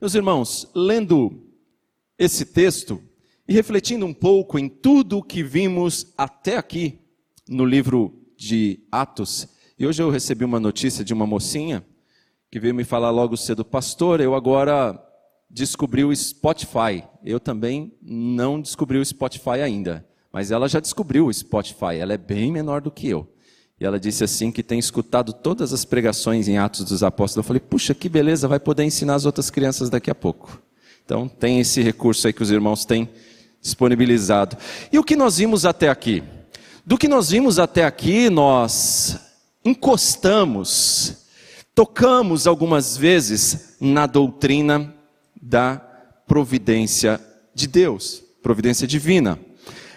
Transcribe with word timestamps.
Meus 0.00 0.14
irmãos, 0.14 0.70
lendo 0.76 1.42
esse 2.16 2.44
texto 2.44 3.02
e 3.48 3.52
refletindo 3.52 4.06
um 4.06 4.14
pouco 4.14 4.56
em 4.56 4.68
tudo 4.68 5.18
o 5.18 5.22
que 5.24 5.42
vimos 5.42 6.14
até 6.16 6.56
aqui 6.56 7.00
no 7.48 7.64
livro 7.64 8.16
de 8.36 8.78
Atos, 8.92 9.48
e 9.76 9.84
hoje 9.84 10.00
eu 10.00 10.08
recebi 10.08 10.44
uma 10.44 10.60
notícia 10.60 11.04
de 11.04 11.12
uma 11.12 11.26
mocinha 11.26 11.84
que 12.48 12.60
veio 12.60 12.76
me 12.76 12.84
falar 12.84 13.10
logo 13.10 13.36
cedo, 13.36 13.64
pastor, 13.64 14.20
eu 14.20 14.36
agora 14.36 14.96
descobri 15.50 16.04
o 16.04 16.14
Spotify. 16.14 17.02
Eu 17.24 17.40
também 17.40 17.92
não 18.00 18.60
descobri 18.60 18.98
o 18.98 19.04
Spotify 19.04 19.62
ainda, 19.64 20.06
mas 20.32 20.52
ela 20.52 20.68
já 20.68 20.78
descobriu 20.78 21.26
o 21.26 21.34
Spotify, 21.34 21.96
ela 21.98 22.12
é 22.12 22.18
bem 22.18 22.52
menor 22.52 22.80
do 22.80 22.92
que 22.92 23.08
eu. 23.08 23.28
E 23.80 23.84
ela 23.84 23.98
disse 23.98 24.24
assim 24.24 24.50
que 24.50 24.62
tem 24.62 24.78
escutado 24.78 25.32
todas 25.32 25.72
as 25.72 25.84
pregações 25.84 26.48
em 26.48 26.58
Atos 26.58 26.84
dos 26.84 27.02
Apóstolos. 27.02 27.44
Eu 27.44 27.46
falei, 27.46 27.60
puxa, 27.60 27.94
que 27.94 28.08
beleza, 28.08 28.48
vai 28.48 28.58
poder 28.58 28.84
ensinar 28.84 29.14
as 29.14 29.24
outras 29.24 29.50
crianças 29.50 29.88
daqui 29.88 30.10
a 30.10 30.14
pouco. 30.14 30.60
Então 31.04 31.28
tem 31.28 31.60
esse 31.60 31.80
recurso 31.80 32.26
aí 32.26 32.32
que 32.32 32.42
os 32.42 32.50
irmãos 32.50 32.84
têm 32.84 33.08
disponibilizado. 33.62 34.56
E 34.92 34.98
o 34.98 35.04
que 35.04 35.16
nós 35.16 35.38
vimos 35.38 35.64
até 35.64 35.88
aqui? 35.88 36.22
Do 36.84 36.98
que 36.98 37.06
nós 37.06 37.30
vimos 37.30 37.58
até 37.58 37.84
aqui, 37.84 38.28
nós 38.28 39.18
encostamos, 39.64 41.18
tocamos 41.74 42.46
algumas 42.46 42.96
vezes 42.96 43.76
na 43.80 44.06
doutrina 44.06 44.92
da 45.40 45.76
providência 46.26 47.20
de 47.54 47.66
Deus, 47.66 48.22
providência 48.42 48.86
divina. 48.86 49.38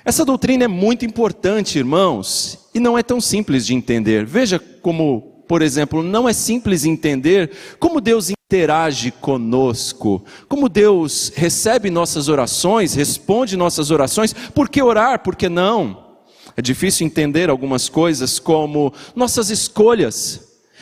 Essa 0.05 0.25
doutrina 0.25 0.66
é 0.66 0.67
muito 0.67 1.05
importante, 1.05 1.77
irmãos, 1.77 2.61
e 2.73 2.80
não 2.80 2.98
é 2.98 3.03
tão 3.03 3.20
simples 3.20 3.66
de 3.66 3.73
entender. 3.73 4.25
Veja 4.25 4.59
como, 4.59 5.43
por 5.48 5.61
exemplo, 5.61 6.02
não 6.02 6.27
é 6.27 6.34
simples 6.34 6.85
entender 6.85 7.52
como 7.80 8.02
Deus 8.02 8.30
interage 8.30 9.11
conosco, 9.11 10.23
como 10.47 10.67
Deus 10.67 11.31
recebe 11.35 11.89
nossas 11.89 12.27
orações, 12.27 12.94
responde 12.94 13.55
nossas 13.55 13.91
orações, 13.91 14.33
por 14.33 14.69
que 14.69 14.81
orar, 14.81 15.19
por 15.19 15.36
que 15.36 15.47
não? 15.47 16.11
É 16.58 16.61
difícil 16.61 17.05
entender 17.05 17.50
algumas 17.50 17.88
coisas 17.88 18.39
como 18.39 18.94
nossas 19.16 19.50
escolhas 19.50 20.41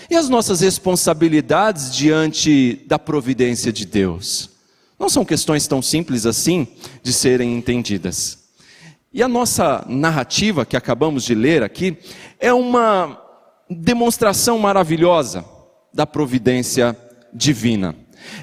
e 0.09 0.15
as 0.15 0.29
nossas 0.29 0.61
responsabilidades 0.61 1.93
diante 1.93 2.83
da 2.87 2.97
providência 2.97 3.71
de 3.71 3.85
Deus. 3.85 4.49
Não 4.97 5.09
são 5.09 5.23
questões 5.23 5.67
tão 5.67 5.81
simples 5.81 6.25
assim 6.25 6.67
de 7.03 7.13
serem 7.13 7.55
entendidas. 7.55 8.38
E 9.11 9.23
a 9.23 9.27
nossa 9.27 9.83
narrativa 9.87 10.65
que 10.65 10.77
acabamos 10.77 11.23
de 11.23 11.33
ler 11.33 11.63
aqui 11.63 11.97
é 12.39 12.53
uma 12.53 13.19
demonstração 13.67 14.59
maravilhosa 14.59 15.43
da 15.91 16.05
providência 16.05 16.95
divina. 17.33 17.95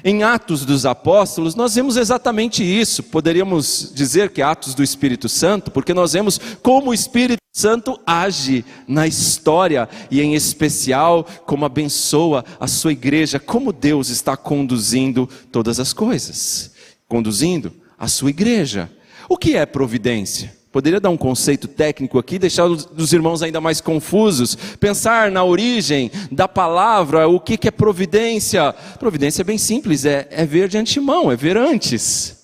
Em 0.03 0.23
Atos 0.23 0.65
dos 0.65 0.85
Apóstolos, 0.85 1.55
nós 1.55 1.75
vemos 1.75 1.95
exatamente 1.95 2.63
isso. 2.63 3.03
Poderíamos 3.03 3.93
dizer 3.95 4.29
que 4.31 4.41
é 4.41 4.45
Atos 4.45 4.73
do 4.73 4.83
Espírito 4.83 5.29
Santo, 5.29 5.71
porque 5.71 5.93
nós 5.93 6.13
vemos 6.13 6.37
como 6.61 6.89
o 6.89 6.93
Espírito 6.93 7.41
Santo 7.53 7.99
age 8.05 8.65
na 8.87 9.07
história 9.07 9.87
e, 10.11 10.21
em 10.21 10.35
especial, 10.35 11.25
como 11.45 11.63
abençoa 11.63 12.43
a 12.59 12.67
sua 12.67 12.91
igreja, 12.91 13.39
como 13.39 13.71
Deus 13.71 14.09
está 14.09 14.35
conduzindo 14.35 15.29
todas 15.51 15.79
as 15.79 15.93
coisas, 15.93 16.71
conduzindo 17.07 17.71
a 17.97 18.07
sua 18.07 18.31
igreja. 18.31 18.91
O 19.29 19.37
que 19.37 19.55
é 19.55 19.65
providência? 19.65 20.56
Poderia 20.71 20.99
dar 20.99 21.09
um 21.09 21.17
conceito 21.17 21.67
técnico 21.67 22.19
aqui, 22.19 22.37
deixar 22.37 22.65
os 22.65 23.13
irmãos 23.13 23.41
ainda 23.41 23.61
mais 23.61 23.79
confusos. 23.81 24.55
Pensar 24.79 25.31
na 25.31 25.43
origem 25.43 26.11
da 26.31 26.47
palavra, 26.47 27.27
o 27.27 27.39
que, 27.39 27.67
é 27.67 27.71
providência? 27.71 28.73
Providência 28.99 29.41
é 29.41 29.45
bem 29.45 29.57
simples, 29.57 30.05
é, 30.05 30.27
é 30.29 30.45
ver 30.45 30.67
de 30.67 30.77
antemão, 30.77 31.31
é 31.31 31.35
ver 31.35 31.57
antes. 31.57 32.35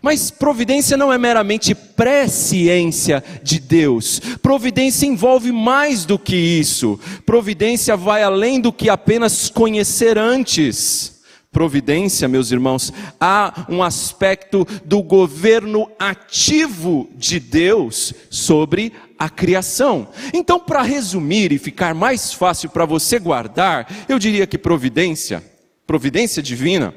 Mas 0.00 0.30
providência 0.30 0.96
não 0.96 1.12
é 1.12 1.18
meramente 1.18 1.74
presciência 1.74 3.22
de 3.42 3.60
Deus. 3.60 4.20
Providência 4.40 5.06
envolve 5.06 5.52
mais 5.52 6.04
do 6.04 6.18
que 6.18 6.36
isso. 6.36 6.98
Providência 7.26 7.96
vai 7.96 8.22
além 8.22 8.60
do 8.60 8.72
que 8.72 8.88
apenas 8.88 9.50
conhecer 9.50 10.16
antes 10.16 11.13
providência, 11.54 12.26
meus 12.26 12.50
irmãos, 12.50 12.92
há 13.20 13.64
um 13.68 13.80
aspecto 13.80 14.66
do 14.84 15.00
governo 15.00 15.88
ativo 16.00 17.08
de 17.14 17.38
Deus 17.38 18.12
sobre 18.28 18.92
a 19.16 19.30
criação. 19.30 20.08
Então, 20.34 20.58
para 20.58 20.82
resumir 20.82 21.52
e 21.52 21.58
ficar 21.58 21.94
mais 21.94 22.32
fácil 22.32 22.68
para 22.70 22.84
você 22.84 23.20
guardar, 23.20 23.86
eu 24.08 24.18
diria 24.18 24.48
que 24.48 24.58
providência, 24.58 25.42
providência 25.86 26.42
divina, 26.42 26.92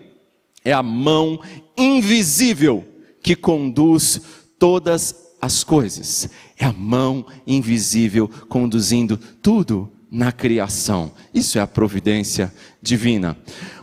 é 0.66 0.74
a 0.74 0.81
mão 0.81 1.39
invisível 1.78 2.84
que 3.22 3.35
conduz 3.35 4.19
todas 4.57 5.35
as 5.39 5.63
coisas. 5.63 6.29
É 6.57 6.66
a 6.66 6.74
mão 6.74 7.28
invisível 7.45 8.28
conduzindo 8.50 9.18
tudo 9.39 9.91
na 10.12 10.31
criação. 10.31 11.12
Isso 11.34 11.57
é 11.57 11.62
a 11.62 11.68
providência 11.68 12.53
divina. 12.81 13.38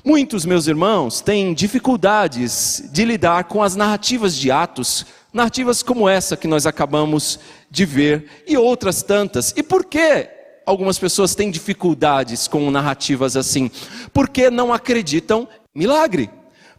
Muitos, 0.04 0.44
meus 0.44 0.66
irmãos, 0.66 1.20
têm 1.20 1.54
dificuldades 1.54 2.88
de 2.92 3.04
lidar 3.04 3.44
com 3.44 3.62
as 3.62 3.76
narrativas 3.76 4.36
de 4.36 4.50
Atos, 4.50 5.06
narrativas 5.32 5.82
como 5.82 6.08
essa 6.08 6.36
que 6.36 6.48
nós 6.48 6.66
acabamos 6.66 7.38
de 7.70 7.84
ver 7.84 8.26
e 8.46 8.56
outras 8.56 9.02
tantas. 9.02 9.52
E 9.56 9.62
por 9.62 9.84
que 9.84 10.28
algumas 10.66 10.98
pessoas 10.98 11.34
têm 11.34 11.50
dificuldades 11.50 12.48
com 12.48 12.70
narrativas 12.70 13.36
assim? 13.36 13.70
Porque 14.12 14.50
não 14.50 14.72
acreditam 14.72 15.48
milagre 15.74 16.30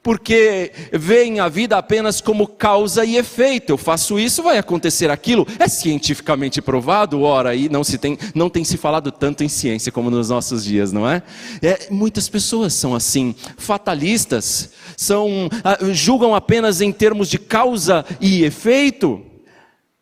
porque 0.06 0.72
veem 0.94 1.40
a 1.40 1.50
vida 1.50 1.76
apenas 1.80 2.22
como 2.22 2.46
causa 2.46 3.04
e 3.04 3.18
efeito. 3.18 3.72
Eu 3.72 3.78
faço 3.78 4.20
isso, 4.20 4.44
vai 4.44 4.60
acontecer 4.60 5.10
aquilo. 5.10 5.48
É 5.58 5.68
cientificamente 5.68 6.62
provado, 6.62 7.24
ora, 7.24 7.50
aí 7.50 7.68
não 7.68 7.84
se 7.84 7.98
tem, 7.98 8.16
não 8.36 8.48
tem 8.48 8.64
se 8.64 8.78
falado 8.78 9.12
tanto 9.12 9.44
em 9.44 9.50
ciência 9.50 9.92
como 9.92 10.12
nos 10.12 10.30
nossos 10.30 10.64
dias, 10.64 10.92
não 10.92 11.10
é? 11.10 11.24
é 11.60 11.88
muitas 11.90 12.30
pessoas 12.30 12.76
são 12.76 12.94
assim, 12.94 13.34
fatalistas, 13.58 14.70
são 14.96 15.50
ah, 15.64 15.80
julgam 15.92 16.36
apenas 16.36 16.82
em 16.82 16.92
termos 16.92 17.28
de 17.28 17.40
causa 17.40 18.06
e 18.22 18.44
efeito. 18.44 19.24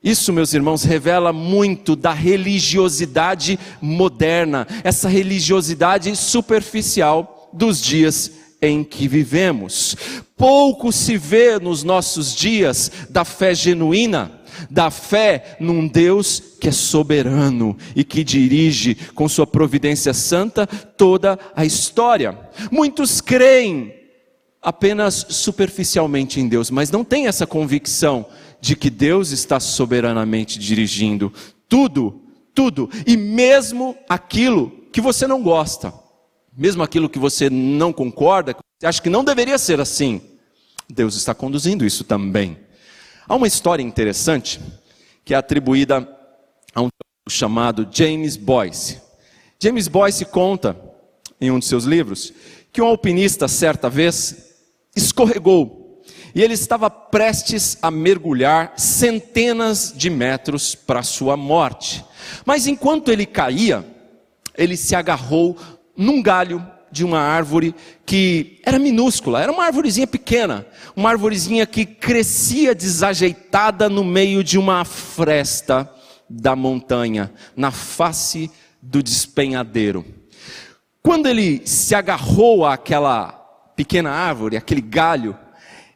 Isso, 0.04 0.34
meus 0.34 0.54
irmãos, 0.54 0.84
revela 0.84 1.32
muito 1.32 1.96
da 1.96 2.12
religiosidade 2.12 3.58
moderna, 3.82 4.68
essa 4.84 5.08
religiosidade 5.08 6.14
superficial 6.14 7.50
dos 7.54 7.82
dias 7.82 8.43
em 8.64 8.82
que 8.82 9.10
vivemos. 9.10 9.96
Pouco 10.38 10.92
se 10.92 11.18
vê 11.18 11.60
nos 11.60 11.84
nossos 11.84 12.34
dias 12.34 12.90
da 13.10 13.26
fé 13.26 13.54
genuína, 13.54 14.32
da 14.70 14.90
fé 14.90 15.58
num 15.60 15.86
Deus 15.86 16.42
que 16.62 16.70
é 16.70 16.72
soberano 16.72 17.78
e 17.94 18.06
que 18.06 18.24
dirige 18.24 18.96
com 19.14 19.28
sua 19.28 19.46
providência 19.46 20.14
santa 20.14 20.66
toda 20.66 21.38
a 21.54 21.66
história. 21.66 22.40
Muitos 22.72 23.20
creem 23.20 23.94
apenas 24.62 25.26
superficialmente 25.30 26.40
em 26.40 26.48
Deus, 26.48 26.72
mas 26.72 26.90
não 26.90 27.04
têm 27.04 27.28
essa 27.28 27.46
convicção 27.46 28.26
de 28.62 28.78
que 28.78 28.90
Deus 28.90 29.32
está 29.32 29.60
soberanamente 29.60 30.58
dirigindo 30.58 31.34
tudo, 31.68 32.22
tudo, 32.56 32.90
e 33.06 33.18
mesmo 33.18 33.98
aquilo 34.08 34.72
que 34.94 35.02
você 35.02 35.28
não 35.28 35.44
gosta 35.44 36.03
mesmo 36.56 36.84
aquilo 36.84 37.10
que 37.10 37.20
você 37.20 37.50
não 37.50 37.92
concorda, 37.92 38.56
você 38.80 38.88
acha 38.88 39.02
que 39.02 39.10
não 39.10 39.24
deveria 39.24 39.58
ser 39.58 39.80
assim, 39.80 40.22
Deus 40.90 41.16
está 41.16 41.34
conduzindo 41.34 41.86
isso 41.86 42.04
também. 42.04 42.58
Há 43.28 43.36
uma 43.36 43.48
história 43.48 43.82
interessante 43.82 44.60
que 45.24 45.34
é 45.34 45.38
atribuída 45.38 46.08
a 46.76 46.82
um 46.82 46.90
chamado 47.30 47.88
James 47.90 48.36
Boyce. 48.36 49.02
James 49.60 49.88
Boyce 49.88 50.26
conta 50.26 50.78
em 51.40 51.50
um 51.50 51.60
de 51.60 51.66
seus 51.66 51.86
livros 51.86 52.34
que 52.72 52.82
um 52.82 52.86
alpinista 52.86 53.48
certa 53.48 53.90
vez 53.90 54.54
escorregou 54.96 56.02
e 56.36 56.42
ele 56.42 56.54
estava 56.54 56.90
prestes 56.90 57.78
a 57.82 57.92
mergulhar 57.92 58.74
centenas 58.76 59.94
de 59.96 60.10
metros 60.10 60.74
para 60.74 61.04
sua 61.04 61.38
morte. 61.38 62.04
Mas 62.46 62.66
enquanto 62.66 63.12
ele 63.12 63.26
caía, 63.26 63.86
ele 64.58 64.76
se 64.76 64.96
agarrou 64.96 65.58
num 65.96 66.22
galho 66.22 66.66
de 66.92 67.04
uma 67.04 67.20
árvore 67.20 67.74
que 68.06 68.60
era 68.64 68.78
minúscula, 68.78 69.42
era 69.42 69.52
uma 69.52 69.66
árvorezinha 69.66 70.06
pequena, 70.06 70.66
uma 70.96 71.10
árvorezinha 71.10 71.66
que 71.66 71.86
crescia 71.86 72.76
desajeitada 72.76 73.90
no 73.90 74.04
meio 74.04 74.44
de 74.44 74.60
uma 74.60 74.86
fresta 74.86 75.90
da 76.30 76.56
montanha, 76.56 77.32
na 77.56 77.72
face 77.72 78.52
do 78.82 79.02
despenhadeiro. 79.02 80.06
Quando 81.02 81.28
ele 81.28 81.62
se 81.66 81.96
agarrou 81.96 82.66
àquela 82.66 83.32
pequena 83.76 84.12
árvore, 84.12 84.56
aquele 84.56 84.82
galho, 84.82 85.38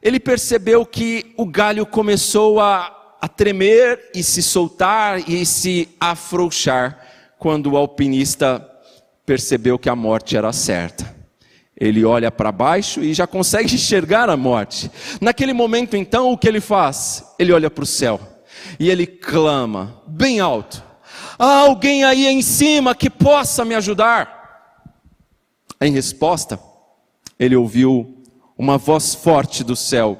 ele 0.02 0.20
percebeu 0.20 0.86
que 0.86 1.34
o 1.38 1.46
galho 1.46 1.86
começou 1.86 2.60
a, 2.60 3.16
a 3.22 3.28
tremer 3.28 4.10
e 4.16 4.24
se 4.24 4.42
soltar 4.42 5.30
e 5.30 5.46
se 5.46 5.90
afrouxar 6.00 7.00
quando 7.38 7.72
o 7.72 7.78
alpinista 7.78 8.68
percebeu 9.28 9.78
que 9.78 9.90
a 9.90 9.96
morte 9.96 10.38
era 10.38 10.54
certa. 10.54 11.14
Ele 11.76 12.06
olha 12.06 12.32
para 12.32 12.50
baixo 12.50 13.04
e 13.04 13.14
já 13.14 13.28
consegue 13.28 13.76
enxergar 13.76 14.30
a 14.30 14.38
morte. 14.38 14.90
Naquele 15.20 15.52
momento, 15.54 15.98
então, 15.98 16.32
o 16.32 16.38
que 16.38 16.48
ele 16.48 16.62
faz? 16.62 17.24
Ele 17.38 17.52
olha 17.52 17.70
para 17.70 17.84
o 17.84 17.86
céu 17.88 18.20
e 18.80 18.90
ele 18.90 19.06
clama, 19.06 20.02
bem 20.08 20.40
alto: 20.40 20.82
Há 21.38 21.60
alguém 21.60 22.06
aí 22.06 22.26
em 22.26 22.42
cima 22.42 22.96
que 22.96 23.10
possa 23.10 23.66
me 23.66 23.76
ajudar? 23.76 24.36
Em 25.80 25.92
resposta, 25.92 26.60
ele 27.38 27.56
ouviu 27.56 28.24
uma 28.58 28.78
voz 28.78 29.14
forte 29.14 29.62
do 29.62 29.76
céu 29.76 30.20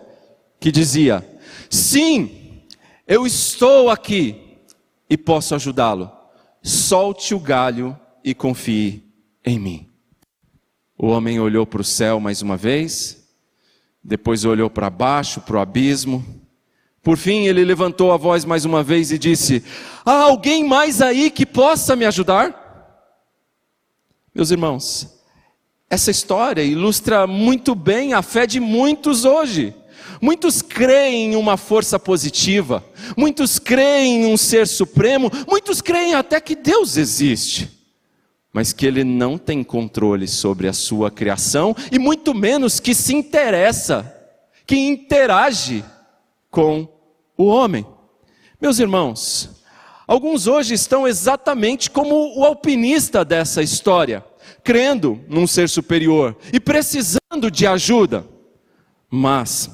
que 0.60 0.70
dizia: 0.70 1.26
Sim, 1.70 2.66
eu 3.08 3.26
estou 3.26 3.90
aqui 3.90 4.60
e 5.10 5.18
posso 5.18 5.56
ajudá-lo. 5.56 6.12
Solte 6.62 7.34
o 7.34 7.40
galho 7.40 7.98
e 8.24 8.34
confie 8.34 9.04
em 9.44 9.60
mim. 9.60 9.90
O 10.98 11.08
homem 11.08 11.40
olhou 11.40 11.66
para 11.66 11.82
o 11.82 11.86
céu 11.86 12.20
mais 12.20 12.42
uma 12.42 12.58
vez, 12.58 13.28
depois 14.04 14.46
olhou 14.46 14.70
para 14.70 14.90
baixo, 14.90 15.42
para 15.42 15.58
o 15.58 15.60
abismo. 15.60 16.26
Por 17.04 17.18
fim, 17.18 17.46
ele 17.46 17.64
levantou 17.64 18.12
a 18.12 18.18
voz 18.18 18.44
mais 18.46 18.66
uma 18.66 18.84
vez 18.84 19.12
e 19.12 19.18
disse: 19.18 19.64
Há 20.06 20.24
alguém 20.24 20.64
mais 20.64 21.02
aí 21.02 21.30
que 21.30 21.46
possa 21.46 21.96
me 21.96 22.06
ajudar? 22.06 22.68
Meus 24.34 24.52
irmãos, 24.52 25.18
essa 25.90 26.12
história 26.12 26.62
ilustra 26.62 27.26
muito 27.26 27.74
bem 27.74 28.14
a 28.14 28.22
fé 28.22 28.46
de 28.46 28.60
muitos 28.60 29.24
hoje. 29.24 29.74
Muitos 30.22 30.62
creem 30.62 31.34
em 31.34 31.36
uma 31.36 31.58
força 31.58 32.00
positiva, 32.00 32.84
muitos 33.16 33.60
creem 33.60 34.24
em 34.24 34.34
um 34.34 34.38
ser 34.38 34.68
supremo, 34.68 35.30
muitos 35.48 35.80
creem 35.80 36.16
até 36.16 36.42
que 36.42 36.56
Deus 36.56 36.98
existe, 36.98 37.77
mas 38.58 38.74
que 38.74 38.88
Ele 38.88 39.04
não 39.04 39.38
tem 39.38 39.64
controle 39.64 40.28
sobre 40.28 40.68
a 40.68 40.74
sua 40.74 41.12
criação 41.12 41.76
e 41.92 42.00
muito 42.00 42.34
menos 42.34 42.80
que 42.80 42.96
se 42.96 43.14
interessa, 43.14 44.12
que 44.66 44.76
interage 44.76 45.86
com 46.50 46.88
o 47.38 47.46
homem. 47.46 47.86
Meus 48.60 48.80
irmãos, 48.80 49.62
alguns 50.08 50.48
hoje 50.48 50.74
estão 50.74 51.08
exatamente 51.08 51.92
como 51.92 52.36
o 52.36 52.44
alpinista 52.44 53.24
dessa 53.24 53.62
história 53.62 54.26
crendo 54.64 55.24
num 55.28 55.46
ser 55.46 55.70
superior 55.70 56.36
e 56.52 56.60
precisando 56.60 57.52
de 57.52 57.68
ajuda, 57.68 58.26
mas 59.08 59.70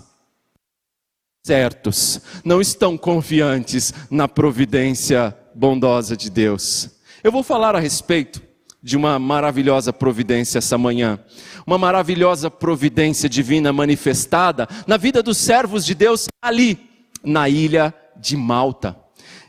certos, 1.41 2.19
não 2.43 2.59
estão 2.59 2.97
confiantes 2.97 3.93
na 4.11 4.27
providência 4.27 5.33
bondosa 5.55 6.17
de 6.17 6.29
Deus. 6.29 6.89
Eu 7.23 7.31
vou 7.31 7.43
falar 7.43 7.77
a 7.77 7.79
respeito 7.79 8.51
de 8.83 8.97
uma 8.97 9.17
maravilhosa 9.17 9.93
providência 9.93 10.57
essa 10.57 10.77
manhã, 10.77 11.17
uma 11.65 11.77
maravilhosa 11.77 12.51
providência 12.51 13.29
divina 13.29 13.71
manifestada 13.71 14.67
na 14.85 14.97
vida 14.97 15.23
dos 15.23 15.37
servos 15.37 15.85
de 15.85 15.95
Deus 15.95 16.27
ali, 16.41 16.77
na 17.23 17.47
ilha 17.47 17.93
de 18.17 18.35
Malta. 18.35 18.95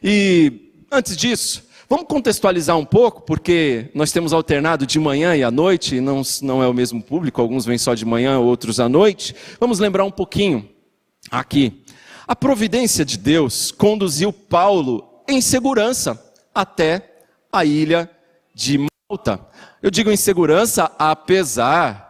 E 0.02 0.70
antes 0.90 1.16
disso, 1.16 1.64
Vamos 1.86 2.06
contextualizar 2.08 2.78
um 2.78 2.84
pouco, 2.84 3.22
porque 3.22 3.90
nós 3.94 4.10
temos 4.10 4.32
alternado 4.32 4.86
de 4.86 4.98
manhã 4.98 5.36
e 5.36 5.44
à 5.44 5.50
noite, 5.50 6.00
não, 6.00 6.22
não 6.40 6.62
é 6.62 6.66
o 6.66 6.72
mesmo 6.72 7.02
público, 7.02 7.42
alguns 7.42 7.66
vêm 7.66 7.76
só 7.76 7.94
de 7.94 8.06
manhã, 8.06 8.38
outros 8.38 8.80
à 8.80 8.88
noite. 8.88 9.34
Vamos 9.60 9.78
lembrar 9.78 10.04
um 10.04 10.10
pouquinho 10.10 10.66
aqui. 11.30 11.84
A 12.26 12.34
providência 12.34 13.04
de 13.04 13.18
Deus 13.18 13.70
conduziu 13.70 14.32
Paulo 14.32 15.22
em 15.28 15.42
segurança 15.42 16.20
até 16.54 17.18
a 17.52 17.66
ilha 17.66 18.10
de 18.54 18.78
Malta. 18.78 18.93
Eu 19.82 19.90
digo 19.90 20.10
em 20.10 20.16
segurança, 20.16 20.90
apesar 20.98 22.04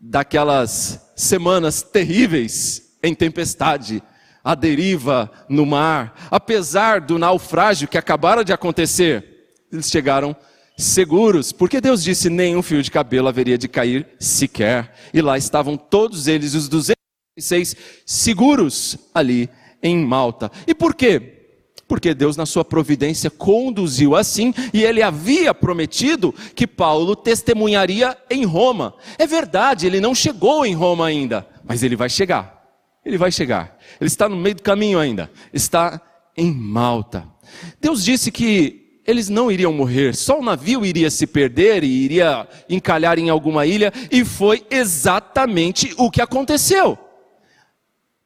daquelas 0.00 1.12
semanas 1.16 1.82
terríveis 1.82 2.96
em 3.02 3.14
tempestade 3.14 4.02
à 4.42 4.54
deriva 4.54 5.30
no 5.48 5.64
mar, 5.64 6.14
apesar 6.30 7.00
do 7.00 7.18
naufrágio 7.18 7.86
que 7.86 7.98
acabara 7.98 8.44
de 8.44 8.52
acontecer, 8.52 9.48
eles 9.70 9.88
chegaram 9.88 10.36
seguros, 10.76 11.52
porque 11.52 11.80
Deus 11.80 12.02
disse: 12.02 12.28
nenhum 12.28 12.62
fio 12.62 12.82
de 12.82 12.90
cabelo 12.90 13.28
haveria 13.28 13.56
de 13.56 13.68
cair 13.68 14.06
sequer. 14.18 14.94
E 15.14 15.20
lá 15.20 15.38
estavam 15.38 15.76
todos 15.76 16.26
eles, 16.26 16.54
os 16.54 16.68
206, 16.68 17.76
seguros 18.04 18.98
ali 19.14 19.48
em 19.82 20.04
Malta. 20.04 20.50
E 20.66 20.74
por 20.74 20.94
quê? 20.94 21.31
Porque 21.92 22.14
Deus, 22.14 22.38
na 22.38 22.46
sua 22.46 22.64
providência, 22.64 23.28
conduziu 23.28 24.16
assim, 24.16 24.54
e 24.72 24.82
ele 24.82 25.02
havia 25.02 25.52
prometido 25.52 26.34
que 26.54 26.66
Paulo 26.66 27.14
testemunharia 27.14 28.16
em 28.30 28.46
Roma. 28.46 28.94
É 29.18 29.26
verdade, 29.26 29.86
ele 29.86 30.00
não 30.00 30.14
chegou 30.14 30.64
em 30.64 30.72
Roma 30.72 31.06
ainda, 31.06 31.46
mas 31.62 31.82
ele 31.82 31.94
vai 31.94 32.08
chegar. 32.08 32.64
Ele 33.04 33.18
vai 33.18 33.30
chegar. 33.30 33.76
Ele 34.00 34.08
está 34.08 34.26
no 34.26 34.36
meio 34.36 34.54
do 34.54 34.62
caminho 34.62 34.98
ainda. 34.98 35.30
Está 35.52 36.00
em 36.34 36.50
Malta. 36.50 37.28
Deus 37.78 38.02
disse 38.02 38.32
que 38.32 39.02
eles 39.06 39.28
não 39.28 39.52
iriam 39.52 39.70
morrer, 39.70 40.16
só 40.16 40.40
o 40.40 40.42
navio 40.42 40.86
iria 40.86 41.10
se 41.10 41.26
perder 41.26 41.84
e 41.84 42.04
iria 42.04 42.48
encalhar 42.70 43.18
em 43.18 43.28
alguma 43.28 43.66
ilha, 43.66 43.92
e 44.10 44.24
foi 44.24 44.64
exatamente 44.70 45.92
o 45.98 46.10
que 46.10 46.22
aconteceu. 46.22 46.96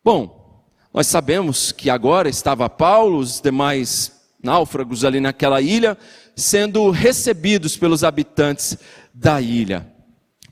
Bom, 0.04 0.35
nós 0.96 1.08
sabemos 1.08 1.72
que 1.72 1.90
agora 1.90 2.26
estava 2.26 2.70
Paulo, 2.70 3.18
os 3.18 3.38
demais 3.38 4.12
náufragos 4.42 5.04
ali 5.04 5.20
naquela 5.20 5.60
ilha, 5.60 5.94
sendo 6.34 6.88
recebidos 6.88 7.76
pelos 7.76 8.02
habitantes 8.02 8.78
da 9.12 9.38
ilha. 9.38 9.92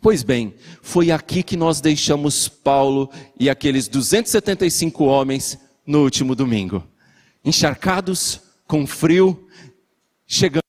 Pois 0.02 0.22
bem, 0.22 0.54
foi 0.82 1.10
aqui 1.10 1.42
que 1.42 1.56
nós 1.56 1.80
deixamos 1.80 2.46
Paulo 2.46 3.10
e 3.40 3.48
aqueles 3.48 3.88
275 3.88 5.04
homens 5.04 5.58
no 5.86 6.02
último 6.02 6.34
domingo. 6.34 6.86
Encharcados, 7.42 8.42
com 8.68 8.86
frio, 8.86 9.48
chegando 10.26 10.60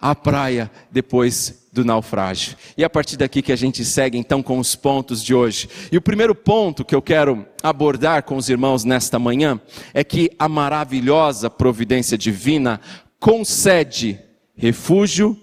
à 0.00 0.14
praia 0.14 0.70
depois 0.88 1.67
do 1.78 1.84
naufrágio. 1.84 2.56
E 2.76 2.82
a 2.82 2.90
partir 2.90 3.16
daqui 3.16 3.40
que 3.40 3.52
a 3.52 3.56
gente 3.56 3.84
segue 3.84 4.18
então 4.18 4.42
com 4.42 4.58
os 4.58 4.74
pontos 4.74 5.22
de 5.22 5.34
hoje. 5.34 5.68
E 5.92 5.96
o 5.96 6.02
primeiro 6.02 6.34
ponto 6.34 6.84
que 6.84 6.94
eu 6.94 7.00
quero 7.00 7.46
abordar 7.62 8.24
com 8.24 8.36
os 8.36 8.48
irmãos 8.48 8.84
nesta 8.84 9.18
manhã 9.18 9.60
é 9.94 10.02
que 10.02 10.30
a 10.38 10.48
maravilhosa 10.48 11.48
providência 11.48 12.18
divina 12.18 12.80
concede 13.20 14.18
refúgio 14.56 15.38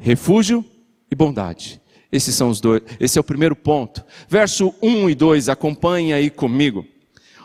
refúgio 0.00 0.64
e 1.10 1.14
bondade. 1.14 1.80
Esses 2.10 2.34
são 2.34 2.50
os 2.50 2.60
dois, 2.60 2.82
esse 2.98 3.16
é 3.16 3.20
o 3.20 3.24
primeiro 3.24 3.54
ponto. 3.54 4.04
Verso 4.28 4.74
1 4.82 5.10
e 5.10 5.14
2, 5.14 5.48
acompanhe 5.48 6.12
aí 6.12 6.28
comigo. 6.28 6.84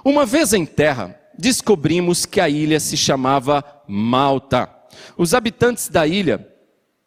Uma 0.04 0.26
vez 0.26 0.54
em 0.54 0.66
terra, 0.66 1.16
descobrimos 1.38 2.26
que 2.26 2.42
a 2.42 2.50
ilha 2.50 2.80
se 2.80 2.98
chamava 2.98 3.64
Malta. 3.88 4.70
Os 5.18 5.34
habitantes 5.34 5.90
da 5.90 6.08
ilha 6.08 6.57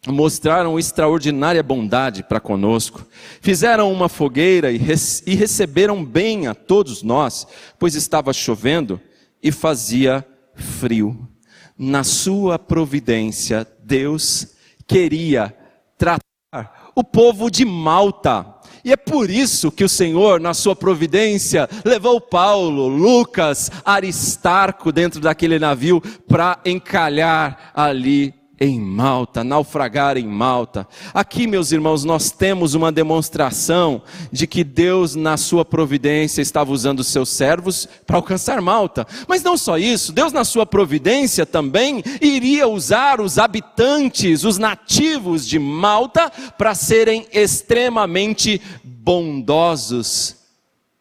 mostraram 0.07 0.79
extraordinária 0.79 1.63
bondade 1.63 2.23
para 2.23 2.41
conosco. 2.41 3.07
Fizeram 3.41 3.93
uma 3.93 4.09
fogueira 4.09 4.73
e, 4.73 4.81
e 5.27 5.35
receberam 5.35 6.05
bem 6.05 6.47
a 6.47 6.55
todos 6.55 7.03
nós, 7.03 7.47
pois 7.79 7.95
estava 7.95 8.33
chovendo 8.33 9.01
e 9.43 9.53
fazia 9.53 10.27
frio. 10.55 11.29
Na 11.77 12.05
sua 12.05 12.59
providência, 12.59 13.67
Deus 13.83 14.55
queria 14.87 15.55
tratar 15.97 16.93
o 16.95 17.05
povo 17.05 17.51
de 17.51 17.65
Malta. 17.65 18.47
E 18.83 18.93
é 18.93 18.97
por 18.97 19.29
isso 19.29 19.71
que 19.71 19.85
o 19.85 19.89
Senhor, 19.89 20.41
na 20.41 20.55
sua 20.55 20.75
providência, 20.75 21.69
levou 21.85 22.21
Paulo, 22.21 22.89
Lucas, 22.89 23.71
Aristarco 23.85 24.91
dentro 24.91 25.21
daquele 25.21 25.59
navio 25.59 26.01
para 26.27 26.59
encalhar 26.65 27.71
ali 27.75 28.40
em 28.61 28.79
Malta, 28.79 29.43
naufragar 29.43 30.19
em 30.19 30.27
Malta. 30.27 30.87
Aqui, 31.15 31.47
meus 31.47 31.73
irmãos, 31.73 32.05
nós 32.05 32.31
temos 32.31 32.75
uma 32.75 32.93
demonstração 32.93 34.03
de 34.31 34.47
que 34.47 34.63
Deus, 34.63 35.15
na 35.15 35.39
sua 35.39 35.65
providência, 35.65 36.43
estava 36.43 36.71
usando 36.71 37.01
os 37.01 37.07
seus 37.07 37.31
servos 37.31 37.89
para 38.07 38.17
alcançar 38.17 38.61
Malta. 38.61 39.07
Mas 39.27 39.43
não 39.43 39.57
só 39.57 39.79
isso, 39.79 40.13
Deus, 40.13 40.31
na 40.31 40.45
sua 40.45 40.67
providência, 40.67 41.47
também 41.47 42.03
iria 42.21 42.69
usar 42.69 43.19
os 43.19 43.39
habitantes, 43.39 44.45
os 44.45 44.59
nativos 44.59 45.47
de 45.47 45.59
Malta, 45.59 46.31
para 46.59 46.75
serem 46.75 47.27
extremamente 47.33 48.61
bondosos 48.85 50.37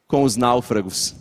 com 0.07 0.23
os 0.23 0.37
náufragos. 0.37 1.13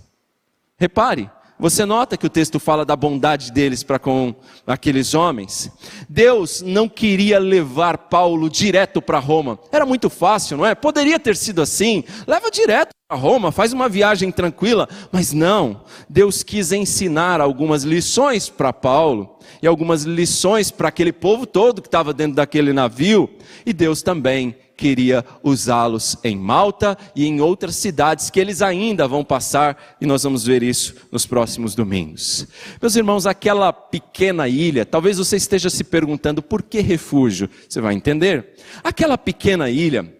Repare, 0.78 1.28
você 1.58 1.84
nota 1.84 2.16
que 2.16 2.26
o 2.26 2.30
texto 2.30 2.60
fala 2.60 2.84
da 2.84 2.94
bondade 2.94 3.50
deles 3.50 3.82
para 3.82 3.98
com 3.98 4.34
aqueles 4.66 5.12
homens. 5.14 5.70
Deus 6.08 6.62
não 6.62 6.88
queria 6.88 7.38
levar 7.38 7.98
Paulo 7.98 8.48
direto 8.48 9.02
para 9.02 9.18
Roma. 9.18 9.58
Era 9.72 9.84
muito 9.84 10.08
fácil, 10.08 10.56
não 10.56 10.64
é? 10.64 10.74
Poderia 10.74 11.18
ter 11.18 11.36
sido 11.36 11.60
assim. 11.60 12.04
Leva 12.26 12.50
direto 12.50 12.90
a 13.10 13.16
Roma, 13.16 13.50
faz 13.50 13.72
uma 13.72 13.88
viagem 13.88 14.30
tranquila. 14.30 14.88
Mas 15.10 15.32
não, 15.32 15.82
Deus 16.08 16.42
quis 16.42 16.70
ensinar 16.70 17.40
algumas 17.40 17.82
lições 17.82 18.48
para 18.48 18.72
Paulo 18.72 19.38
e 19.62 19.66
algumas 19.66 20.04
lições 20.04 20.70
para 20.70 20.88
aquele 20.88 21.12
povo 21.12 21.46
todo 21.46 21.82
que 21.82 21.88
estava 21.88 22.12
dentro 22.12 22.36
daquele 22.36 22.72
navio. 22.72 23.28
E 23.66 23.72
Deus 23.72 24.02
também 24.02 24.54
queria 24.78 25.24
usá-los 25.42 26.16
em 26.22 26.36
Malta 26.36 26.96
e 27.14 27.26
em 27.26 27.40
outras 27.40 27.74
cidades 27.74 28.30
que 28.30 28.38
eles 28.38 28.62
ainda 28.62 29.08
vão 29.08 29.24
passar, 29.24 29.96
e 30.00 30.06
nós 30.06 30.22
vamos 30.22 30.44
ver 30.44 30.62
isso 30.62 30.94
nos 31.10 31.26
próximos 31.26 31.74
domingos. 31.74 32.46
Meus 32.80 32.94
irmãos, 32.94 33.26
aquela 33.26 33.72
pequena 33.72 34.48
ilha, 34.48 34.86
talvez 34.86 35.18
você 35.18 35.36
esteja 35.36 35.68
se 35.68 35.82
perguntando 35.82 36.40
por 36.40 36.62
que 36.62 36.80
refúgio? 36.80 37.50
Você 37.68 37.80
vai 37.80 37.92
entender. 37.92 38.54
Aquela 38.84 39.18
pequena 39.18 39.68
ilha, 39.68 40.10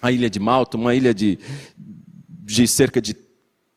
a 0.00 0.10
ilha 0.10 0.30
de 0.30 0.40
Malta, 0.40 0.78
uma 0.78 0.94
ilha 0.94 1.12
de, 1.12 1.38
de 1.76 2.66
cerca 2.66 3.02
de 3.02 3.14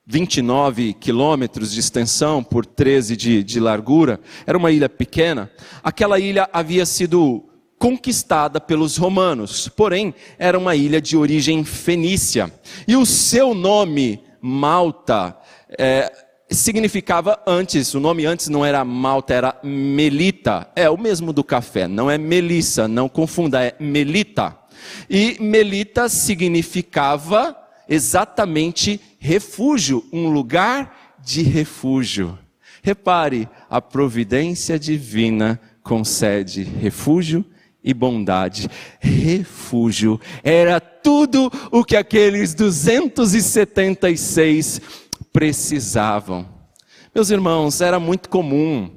29 0.06 0.94
quilômetros 0.94 1.74
de 1.74 1.80
extensão 1.82 2.42
por 2.42 2.66
13 2.66 3.18
de, 3.18 3.44
de 3.44 3.60
largura, 3.60 4.20
era 4.48 4.58
uma 4.58 4.72
ilha 4.72 4.88
pequena. 4.88 5.52
Aquela 5.84 6.20
ilha 6.20 6.50
havia 6.54 6.86
sido 6.86 7.51
conquistada 7.82 8.62
pelos 8.62 8.96
romanos, 8.96 9.68
porém 9.68 10.14
era 10.38 10.56
uma 10.56 10.76
ilha 10.76 11.02
de 11.02 11.18
origem 11.18 11.64
fenícia. 11.64 12.54
E 12.88 12.96
o 12.96 13.08
seu 13.08 13.56
nome, 13.56 14.22
Malta, 14.40 15.36
é, 15.80 16.12
significava 16.52 17.42
antes, 17.48 17.96
o 17.96 18.00
nome 18.00 18.24
antes 18.24 18.50
não 18.50 18.64
era 18.64 18.86
Malta, 18.86 19.34
era 19.34 19.60
Melita. 19.64 20.70
É 20.76 20.88
o 20.92 20.98
mesmo 20.98 21.34
do 21.34 21.44
café, 21.44 21.88
não 21.88 22.10
é 22.10 22.20
Melissa, 22.20 22.88
não 22.88 23.10
confunda, 23.10 23.64
é 23.64 23.74
Melita. 23.80 24.56
E 25.10 25.38
Melita 25.40 26.08
significava 26.08 27.58
exatamente 27.90 29.02
refúgio, 29.18 30.06
um 30.14 30.30
lugar 30.30 31.16
de 31.20 31.42
refúgio. 31.42 32.38
Repare, 32.84 33.50
a 33.68 33.82
providência 33.82 34.78
divina 34.78 35.60
concede 35.82 36.62
refúgio 36.62 37.44
e 37.84 37.94
bondade. 37.94 38.70
Refúgio 39.00 40.20
era 40.44 40.80
tudo 40.80 41.52
o 41.72 41.84
que 41.84 41.96
aqueles 41.96 42.54
276 42.54 44.80
precisavam. 45.34 46.48
Meus 47.14 47.30
irmãos, 47.30 47.82
era 47.82 48.00
muito 48.00 48.30
comum 48.30 48.90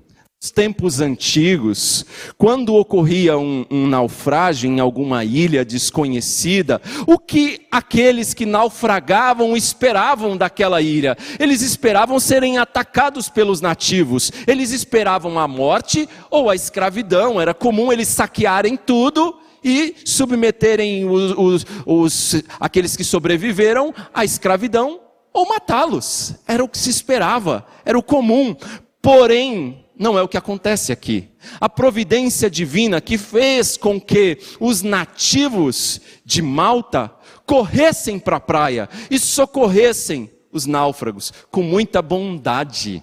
tempos 0.51 1.01
antigos, 1.01 2.05
quando 2.37 2.75
ocorria 2.75 3.39
um, 3.39 3.65
um, 3.71 3.87
naufrágio 3.87 4.71
em 4.71 4.81
alguma 4.81 5.25
ilha 5.25 5.65
desconhecida, 5.65 6.81
o 7.07 7.19
que 7.19 7.67
aqueles 7.71 8.35
que 8.35 8.47
naufragavam 8.47 9.57
esperavam 9.57 10.37
daquela 10.37 10.81
ilha? 10.81 11.17
Eles 11.39 11.63
esperavam 11.63 12.19
serem 12.19 12.59
atacados 12.59 13.29
pelos 13.29 13.61
nativos, 13.61 14.33
eles 14.47 14.71
esperavam 14.71 15.39
a 15.39 15.49
morte 15.49 16.09
ou 16.31 16.51
a 16.51 16.55
escravidão, 16.55 17.41
era 17.41 17.55
comum 17.55 17.93
eles 17.93 18.09
saquearem 18.09 18.77
tudo 18.77 19.39
e 19.65 19.95
submeterem 20.05 21.09
os, 21.09 21.33
os, 21.37 21.67
os 21.87 22.43
aqueles 22.61 22.95
que 22.95 23.03
sobreviveram 23.03 23.95
à 24.13 24.25
escravidão 24.25 25.01
ou 25.33 25.49
matá-los. 25.49 26.35
Era 26.47 26.63
o 26.63 26.69
que 26.69 26.79
se 26.79 26.91
esperava, 26.91 27.67
era 27.85 27.99
o 27.99 28.03
comum. 28.03 28.55
Porém, 29.03 29.84
não 29.99 30.19
é 30.19 30.23
o 30.23 30.29
que 30.29 30.37
acontece 30.37 30.93
aqui. 30.93 31.29
A 31.61 31.69
providência 31.69 32.51
divina 32.51 33.01
que 33.01 33.17
fez 33.17 33.77
com 33.77 34.01
que 34.01 34.39
os 34.59 34.83
nativos 34.83 36.01
de 36.25 36.43
Malta 36.43 37.13
corressem 37.47 38.19
para 38.19 38.37
a 38.37 38.41
praia 38.41 38.89
e 39.11 39.19
socorressem 39.19 40.31
os 40.51 40.67
náufragos 40.67 41.33
com 41.51 41.63
muita 41.63 42.01
bondade. 42.01 43.03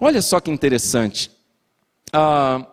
Olha 0.00 0.22
só 0.22 0.40
que 0.40 0.50
interessante. 0.50 1.30
Ah, 2.12 2.66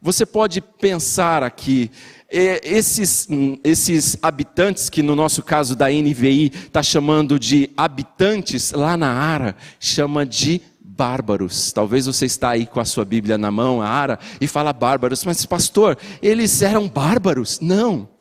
você 0.00 0.26
pode 0.26 0.60
pensar 0.60 1.42
aqui, 1.42 1.90
esses, 2.30 3.26
esses 3.62 4.18
habitantes, 4.20 4.90
que 4.90 5.02
no 5.02 5.16
nosso 5.16 5.42
caso 5.42 5.74
da 5.74 5.88
NVI 5.88 6.52
está 6.66 6.82
chamando 6.82 7.38
de 7.38 7.70
habitantes, 7.76 8.72
lá 8.72 8.96
na 8.96 9.10
Ara 9.10 9.56
chama 9.80 10.26
de 10.26 10.60
bárbaros. 10.96 11.72
Talvez 11.72 12.06
você 12.06 12.26
está 12.26 12.50
aí 12.50 12.66
com 12.66 12.80
a 12.80 12.84
sua 12.84 13.04
Bíblia 13.04 13.36
na 13.36 13.50
mão, 13.50 13.82
a 13.82 13.88
Ara, 13.88 14.18
e 14.40 14.46
fala 14.46 14.72
bárbaros, 14.72 15.24
mas 15.24 15.44
pastor, 15.44 15.98
eles 16.22 16.62
eram 16.62 16.88
bárbaros? 16.88 17.60
Não. 17.60 18.13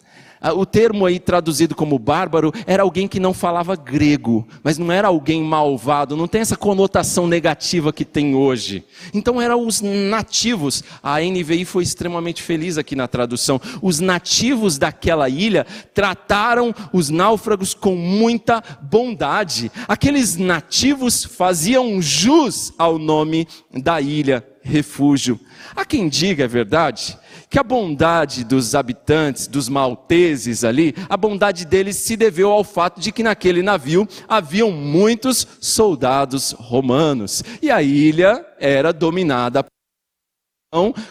Ah, 0.45 0.53
o 0.53 0.65
termo 0.65 1.05
aí 1.05 1.19
traduzido 1.19 1.73
como 1.73 1.97
bárbaro 1.97 2.51
era 2.67 2.83
alguém 2.83 3.07
que 3.07 3.17
não 3.17 3.33
falava 3.33 3.77
grego, 3.77 4.45
mas 4.62 4.77
não 4.77 4.91
era 4.91 5.07
alguém 5.07 5.41
malvado, 5.41 6.17
não 6.17 6.27
tem 6.27 6.41
essa 6.41 6.57
conotação 6.57 7.25
negativa 7.25 7.93
que 7.93 8.03
tem 8.03 8.35
hoje. 8.35 8.83
Então 9.13 9.41
eram 9.41 9.65
os 9.65 9.79
nativos. 9.79 10.83
A 11.01 11.21
NVI 11.21 11.63
foi 11.63 11.83
extremamente 11.83 12.43
feliz 12.43 12.77
aqui 12.77 12.93
na 12.93 13.07
tradução. 13.07 13.62
Os 13.81 14.01
nativos 14.01 14.77
daquela 14.77 15.29
ilha 15.29 15.65
trataram 15.93 16.75
os 16.91 17.09
náufragos 17.09 17.73
com 17.73 17.95
muita 17.95 18.62
bondade. 18.81 19.71
Aqueles 19.88 20.35
nativos 20.35 21.23
faziam 21.23 22.01
jus 22.01 22.73
ao 22.77 23.00
nome 23.00 23.47
da 23.73 24.01
ilha, 24.01 24.45
refúgio. 24.62 25.39
Há 25.73 25.85
quem 25.85 26.09
diga, 26.09 26.43
é 26.43 26.47
verdade, 26.47 27.17
que 27.53 27.60
a 27.60 27.63
bondade 27.63 28.43
dos 28.43 28.74
habitantes, 28.74 29.45
dos 29.45 29.69
malteses 29.69 30.63
ali, 30.63 30.95
a 31.07 31.15
bondade 31.15 31.65
deles 31.65 31.98
se 31.98 32.17
deveu 32.17 32.51
ao 32.51 32.63
fato 32.63 33.00
de 33.00 33.12
que 33.12 33.22
naquele 33.22 33.62
navio 33.62 34.07
haviam 34.27 34.72
muitos 34.72 35.48
soldados 35.62 36.55
romanos 36.57 37.43
e 37.62 37.69
a 37.69 37.83
ilha 37.83 38.43
era 38.60 38.91
dominada 38.91 39.63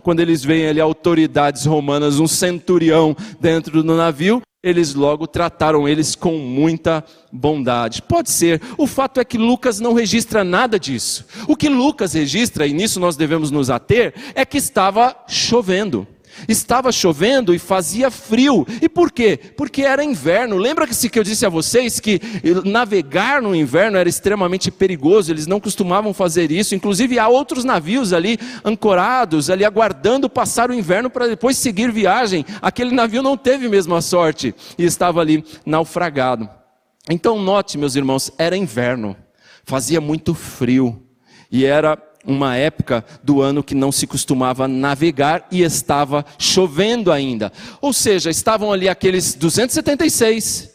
quando 0.03 0.19
eles 0.19 0.43
veem 0.43 0.67
ali 0.67 0.81
autoridades 0.81 1.65
romanas, 1.65 2.19
um 2.19 2.27
centurião 2.27 3.17
dentro 3.39 3.81
do 3.81 3.95
navio, 3.95 4.43
eles 4.61 4.93
logo 4.95 5.27
trataram 5.29 5.89
eles 5.89 6.17
com 6.17 6.37
muita 6.39 7.05
bondade. 7.33 8.03
Pode 8.03 8.31
ser. 8.31 8.61
O 8.77 8.89
fato 8.89 9.21
é 9.21 9.25
que 9.25 9.39
Lucas 9.39 9.79
não 9.79 9.93
registra 9.93 10.43
nada 10.43 10.81
disso. 10.81 11.25
O 11.47 11.57
que 11.57 11.69
Lucas 11.69 12.13
registra, 12.13 12.67
e 12.67 12.73
nisso 12.73 12.99
nós 12.99 13.17
devemos 13.17 13.53
nos 13.53 13.71
ater, 13.71 14.15
é 14.35 14.45
que 14.45 14.59
estava 14.59 15.17
chovendo. 15.29 16.07
Estava 16.49 16.91
chovendo 16.91 17.55
e 17.55 17.59
fazia 17.59 18.11
frio. 18.11 18.67
E 18.81 18.89
por 18.89 19.11
quê? 19.11 19.39
Porque 19.57 19.83
era 19.83 20.05
inverno. 20.05 20.57
Lembra 20.57 20.87
que, 20.87 21.09
que 21.09 21.19
eu 21.19 21.25
disse 21.25 21.47
a 21.47 21.49
vocês 21.49 22.01
que 22.01 22.21
navegar 22.65 23.41
no 23.43 23.55
inverno 23.55 23.97
era 23.97 24.09
extremamente 24.09 24.71
perigoso, 24.71 25.33
eles 25.33 25.47
não 25.47 25.61
costumavam 25.61 26.13
fazer 26.13 26.51
isso. 26.51 26.75
Inclusive, 26.75 27.19
há 27.19 27.29
outros 27.29 27.65
navios 27.65 28.13
ali 28.13 28.39
ancorados, 28.65 29.51
ali 29.51 29.65
aguardando 29.65 30.29
passar 30.29 30.71
o 30.71 30.75
inverno 30.75 31.11
para 31.11 31.29
depois 31.29 31.57
seguir 31.57 31.91
viagem. 31.91 32.45
Aquele 32.61 32.95
navio 32.95 33.23
não 33.23 33.37
teve 33.37 33.69
mesmo 33.69 33.95
a 33.95 34.01
sorte 34.01 34.55
e 34.79 34.85
estava 34.85 35.21
ali 35.21 35.45
naufragado. 35.65 36.49
Então, 37.11 37.41
note, 37.41 37.77
meus 37.77 37.97
irmãos, 37.97 38.31
era 38.39 38.57
inverno, 38.57 39.17
fazia 39.65 40.01
muito 40.01 40.35
frio 40.35 41.03
e 41.51 41.65
era 41.65 41.99
uma 42.25 42.57
época 42.57 43.05
do 43.23 43.43
ano 43.43 43.63
que 43.63 43.75
não 43.75 43.91
se 43.91 44.07
costumava 44.07 44.69
navegar 44.69 45.47
e 45.51 45.63
estava 45.63 46.25
chovendo 46.39 47.11
ainda. 47.11 47.53
Ou 47.81 47.93
seja, 47.93 48.31
estavam 48.31 48.73
ali 48.73 48.89
aqueles 48.89 49.35
276 49.35 50.71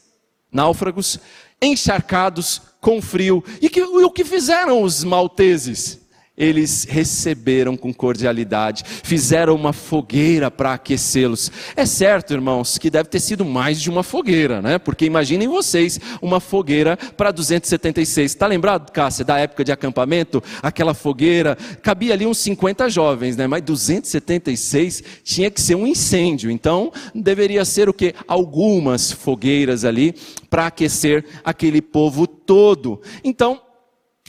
náufragos 0.52 1.20
encharcados 1.62 2.62
com 2.82 3.02
frio. 3.02 3.44
E, 3.62 3.70
que, 3.70 3.80
e 3.80 3.84
o 3.84 4.12
que 4.12 4.24
fizeram 4.24 4.82
os 4.82 5.04
malteses? 5.04 6.07
Eles 6.38 6.86
receberam 6.88 7.76
com 7.76 7.92
cordialidade, 7.92 8.84
fizeram 8.86 9.56
uma 9.56 9.74
fogueira 9.74 10.52
para 10.52 10.74
aquecê-los. 10.74 11.52
É 11.76 11.86
certo, 11.86 12.34
irmãos, 12.34 12.78
que 12.78 12.92
deve 12.92 13.10
ter 13.10 13.20
sido 13.20 13.44
mais 13.44 13.82
de 13.82 13.90
uma 13.90 14.04
fogueira, 14.04 14.62
né? 14.62 14.78
Porque 14.78 15.06
imaginem 15.06 15.48
vocês 15.48 16.00
uma 16.22 16.40
fogueira 16.40 16.96
para 16.96 17.32
276. 17.32 18.32
Está 18.32 18.46
lembrado, 18.46 18.92
Cássia, 18.92 19.26
da 19.26 19.40
época 19.40 19.64
de 19.64 19.72
acampamento? 19.72 20.44
Aquela 20.62 20.94
fogueira, 20.94 21.58
cabia 21.82 22.14
ali 22.14 22.28
uns 22.28 22.38
50 22.38 22.88
jovens, 22.90 23.36
né? 23.36 23.48
Mas 23.48 23.64
276 23.64 25.04
tinha 25.24 25.50
que 25.50 25.60
ser 25.60 25.74
um 25.74 25.88
incêndio. 25.88 26.52
Então, 26.52 26.92
deveria 27.16 27.66
ser 27.66 27.90
o 27.90 27.94
que? 27.94 28.14
Algumas 28.28 29.12
fogueiras 29.12 29.84
ali 29.84 30.14
para 30.50 30.68
aquecer 30.68 31.26
aquele 31.44 31.82
povo 31.82 32.28
todo. 32.28 33.02
Então, 33.24 33.60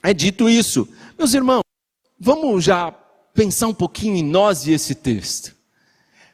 é 0.03 0.15
dito 0.15 0.49
isso. 0.49 0.89
Meus 1.19 1.35
irmãos, 1.35 1.68
Vamos 2.19 2.65
já 2.65 2.91
pensar 3.33 3.69
um 3.69 3.75
pouquinho 3.75 4.17
em 4.17 4.25
nós 4.25 4.67
e 4.67 4.73
esse 4.73 4.95
texto. 4.95 5.55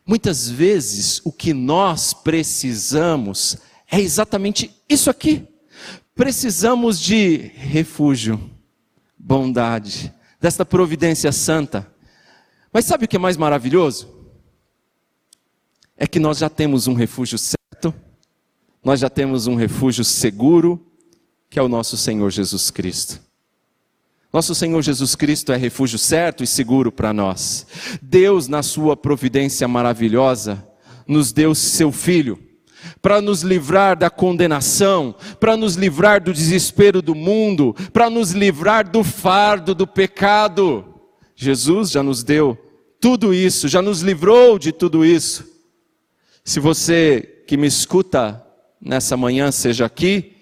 Muitas 0.06 0.48
vezes 0.48 1.20
o 1.24 1.32
que 1.32 1.52
nós 1.52 2.14
precisamos 2.14 3.58
é 3.90 4.00
exatamente 4.00 4.74
isso 4.88 5.10
aqui. 5.10 5.46
Precisamos 6.14 7.00
de 7.00 7.36
refúgio, 7.54 8.50
bondade, 9.18 10.12
desta 10.40 10.64
providência 10.64 11.32
santa. 11.32 11.90
Mas 12.72 12.84
sabe 12.84 13.04
o 13.04 13.08
que 13.08 13.16
é 13.16 13.18
mais 13.18 13.36
maravilhoso? 13.36 14.08
É 15.96 16.06
que 16.06 16.18
nós 16.18 16.38
já 16.38 16.50
temos 16.50 16.86
um 16.86 16.94
refúgio 16.94 17.38
certo, 17.38 17.94
nós 18.82 19.00
já 19.00 19.08
temos 19.08 19.46
um 19.46 19.54
refúgio 19.54 20.04
seguro, 20.04 20.84
que 21.48 21.58
é 21.58 21.62
o 21.62 21.68
nosso 21.68 21.96
Senhor 21.96 22.30
Jesus 22.30 22.70
Cristo. 22.70 23.24
Nosso 24.34 24.52
Senhor 24.52 24.82
Jesus 24.82 25.14
Cristo 25.14 25.52
é 25.52 25.56
refúgio 25.56 25.96
certo 25.96 26.42
e 26.42 26.46
seguro 26.48 26.90
para 26.90 27.12
nós. 27.12 27.68
Deus, 28.02 28.48
na 28.48 28.64
sua 28.64 28.96
providência 28.96 29.68
maravilhosa, 29.68 30.66
nos 31.06 31.30
deu 31.30 31.54
seu 31.54 31.92
Filho 31.92 32.36
para 33.00 33.20
nos 33.20 33.42
livrar 33.42 33.96
da 33.96 34.10
condenação, 34.10 35.14
para 35.38 35.56
nos 35.56 35.76
livrar 35.76 36.20
do 36.20 36.32
desespero 36.32 37.00
do 37.00 37.14
mundo, 37.14 37.76
para 37.92 38.10
nos 38.10 38.32
livrar 38.32 38.90
do 38.90 39.04
fardo 39.04 39.72
do 39.72 39.86
pecado. 39.86 40.84
Jesus 41.36 41.92
já 41.92 42.02
nos 42.02 42.24
deu 42.24 42.58
tudo 43.00 43.32
isso, 43.32 43.68
já 43.68 43.80
nos 43.80 44.00
livrou 44.00 44.58
de 44.58 44.72
tudo 44.72 45.04
isso. 45.04 45.46
Se 46.44 46.58
você 46.58 47.44
que 47.46 47.56
me 47.56 47.68
escuta 47.68 48.44
nessa 48.80 49.16
manhã, 49.16 49.52
seja 49.52 49.86
aqui, 49.86 50.32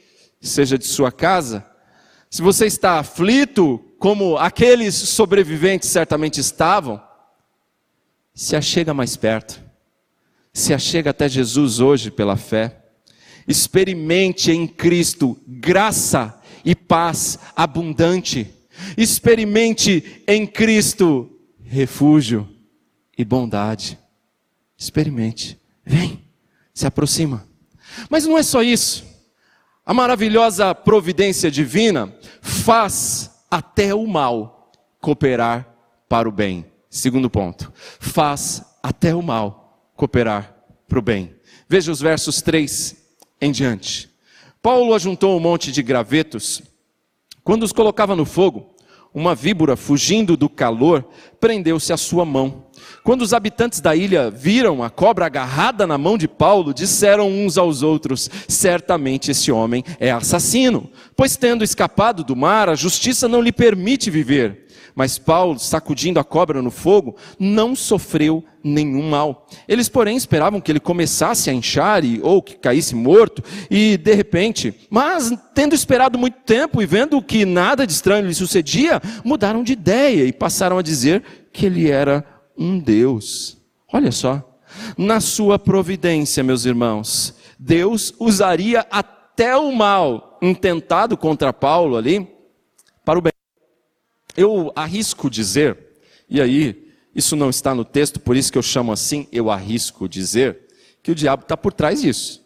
seja 0.41 0.79
de 0.79 0.87
sua 0.87 1.13
casa, 1.13 1.72
se 2.33 2.43
você 2.43 2.67
está 2.67 2.99
aflito, 2.99 3.79
como 4.01 4.37
aqueles 4.37 4.97
sobreviventes 4.97 5.89
certamente 5.89 6.41
estavam, 6.41 7.01
se 8.35 8.57
achega 8.57 8.93
mais 8.93 9.17
perto 9.17 9.63
se 10.53 10.75
achega 10.75 11.11
até 11.11 11.29
Jesus 11.29 11.81
hoje 11.81 12.11
pela 12.11 12.37
fé. 12.37 12.79
Experimente 13.49 14.51
em 14.51 14.67
Cristo 14.67 15.41
graça 15.47 16.39
e 16.65 16.75
paz 16.75 17.39
abundante. 17.57 18.53
Experimente 18.97 20.23
em 20.27 20.47
Cristo 20.47 21.31
refúgio 21.65 22.49
e 23.17 23.25
bondade. 23.25 23.99
Experimente. 24.77 25.59
Vem, 25.85 26.23
se 26.75 26.87
aproxima. 26.87 27.49
Mas 28.11 28.27
não 28.27 28.37
é 28.37 28.43
só 28.43 28.63
isso. 28.63 29.05
A 29.85 29.93
maravilhosa 29.93 30.75
providência 30.75 31.51
divina 31.51 32.15
faz 32.41 33.45
até 33.51 33.93
o 33.93 34.07
mal 34.07 34.71
cooperar 35.01 35.69
para 36.09 36.29
o 36.29 36.33
bem. 36.33 36.67
Segundo 36.89 37.29
ponto, 37.29 37.73
faz 37.99 38.63
até 38.83 39.15
o 39.15 39.23
mal 39.23 39.91
cooperar 39.97 40.55
para 40.87 40.99
o 40.99 41.03
bem. 41.03 41.35
Veja 41.69 41.91
os 41.91 42.01
versos 42.01 42.41
3 42.41 42.97
em 43.41 43.51
diante. 43.51 44.09
Paulo 44.63 44.95
ajuntou 44.95 45.37
um 45.37 45.41
monte 45.41 45.73
de 45.73 45.83
gravetos. 45.83 46.63
Quando 47.43 47.65
os 47.65 47.73
colocava 47.73 48.15
no 48.15 48.25
fogo, 48.25 48.72
uma 49.15 49.35
víbora, 49.35 49.77
fugindo 49.77 50.37
do 50.37 50.49
calor, 50.49 51.05
prendeu-se 51.41 51.93
à 51.93 51.97
sua 51.97 52.25
mão. 52.25 52.67
Quando 53.05 53.23
os 53.23 53.33
habitantes 53.33 53.81
da 53.81 53.95
ilha 53.97 54.31
viram 54.31 54.83
a 54.83 54.89
cobra 54.89 55.27
agarrada 55.27 55.87
na 55.87 55.99
mão 55.99 56.17
de 56.17 56.29
Paulo, 56.29 56.73
disseram 56.73 57.29
uns 57.29 57.59
aos 57.59 57.83
outros: 57.83 58.31
Certamente 58.49 59.31
esse 59.31 59.51
homem 59.51 59.85
é 59.99 60.11
assassino, 60.11 60.89
pois 61.17 61.37
tendo 61.37 61.65
escapado 61.65 62.23
do 62.23 62.37
mar, 62.37 62.69
a 62.69 62.75
justiça 62.75 63.29
não 63.29 63.43
lhe 63.43 63.53
permite 63.53 64.11
viver. 64.11 64.67
Mas 64.95 65.19
Paulo, 65.19 65.59
sacudindo 65.59 66.21
a 66.21 66.25
cobra 66.25 66.61
no 66.63 66.71
fogo, 66.71 67.17
não 67.39 67.75
sofreu 67.75 68.45
nenhum 68.63 69.09
mal. 69.11 69.47
Eles, 69.67 69.89
porém, 69.89 70.17
esperavam 70.17 70.61
que 70.61 70.71
ele 70.71 70.81
começasse 70.81 71.51
a 71.51 71.53
inchar 71.53 72.05
e, 72.05 72.21
ou 72.23 72.43
que 72.43 72.57
caísse 72.57 72.95
morto, 72.95 73.43
e 73.71 73.97
de 73.97 74.15
repente, 74.15 74.75
mas 74.91 75.33
tendo 75.55 75.75
esperado 75.75 76.19
muito 76.19 76.39
tempo 76.45 76.81
e 76.83 76.87
vendo 76.87 77.21
que 77.23 77.45
nada 77.45 77.87
de 77.87 77.93
estranho 77.93 78.27
lhe 78.27 78.35
sucedia, 78.35 79.01
mudaram 79.25 79.63
de 79.63 79.73
ideia 79.73 80.25
e 80.25 80.33
passaram 80.33 80.79
a 80.79 80.83
dizer 80.83 81.23
que 81.53 81.67
ele 81.67 81.91
era 81.91 82.25
um 82.57 82.79
Deus. 82.79 83.59
Olha 83.93 84.13
só, 84.13 84.59
na 84.97 85.21
sua 85.21 85.59
providência, 85.59 86.43
meus 86.43 86.65
irmãos, 86.65 87.35
Deus 87.59 88.15
usaria 88.19 88.87
até 88.91 89.57
o 89.57 89.71
mal 89.73 90.39
intentado 90.43 91.17
contra 91.17 91.53
Paulo 91.53 91.97
ali 91.97 92.27
para 93.05 93.19
o 93.19 93.23
bem. 93.23 93.33
Eu 94.37 94.73
arrisco 94.75 95.29
dizer, 95.29 95.77
e 96.29 96.41
aí, 96.41 96.82
isso 97.15 97.37
não 97.37 97.51
está 97.51 97.75
no 97.75 97.85
texto, 97.85 98.19
por 98.19 98.37
isso 98.37 98.51
que 98.51 98.59
eu 98.59 98.63
chamo 98.63 98.93
assim, 98.93 99.27
eu 99.31 99.51
arrisco 99.51 100.09
dizer, 100.09 100.59
que 101.03 101.11
o 101.11 101.15
diabo 101.15 101.43
está 101.43 101.57
por 101.57 101.73
trás 101.73 102.03
disso. 102.03 102.43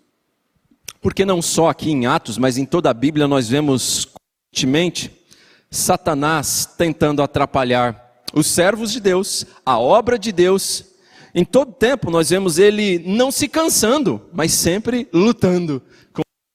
Porque 1.01 1.25
não 1.25 1.41
só 1.41 1.69
aqui 1.69 1.91
em 1.91 2.07
Atos, 2.07 2.39
mas 2.39 2.59
em 2.59 2.65
toda 2.65 2.91
a 2.91 2.95
Bíblia 2.95 3.29
nós 3.29 3.49
vemos 3.49 4.07
constantemente 4.07 5.13
Satanás 5.71 6.69
tentando 6.77 7.23
atrapalhar 7.23 8.23
os 8.33 8.47
servos 8.47 8.93
de 8.93 9.01
Deus, 9.01 9.45
a 9.65 9.79
obra 9.79 10.19
de 10.19 10.33
Deus. 10.33 10.85
Em 11.35 11.45
todo 11.45 11.73
tempo 11.73 12.11
nós 12.11 12.31
vemos 12.31 12.59
ele 12.59 12.99
não 12.99 13.31
se 13.31 13.49
cansando, 13.49 14.23
mas 14.33 14.53
sempre 14.53 15.09
lutando 15.13 15.83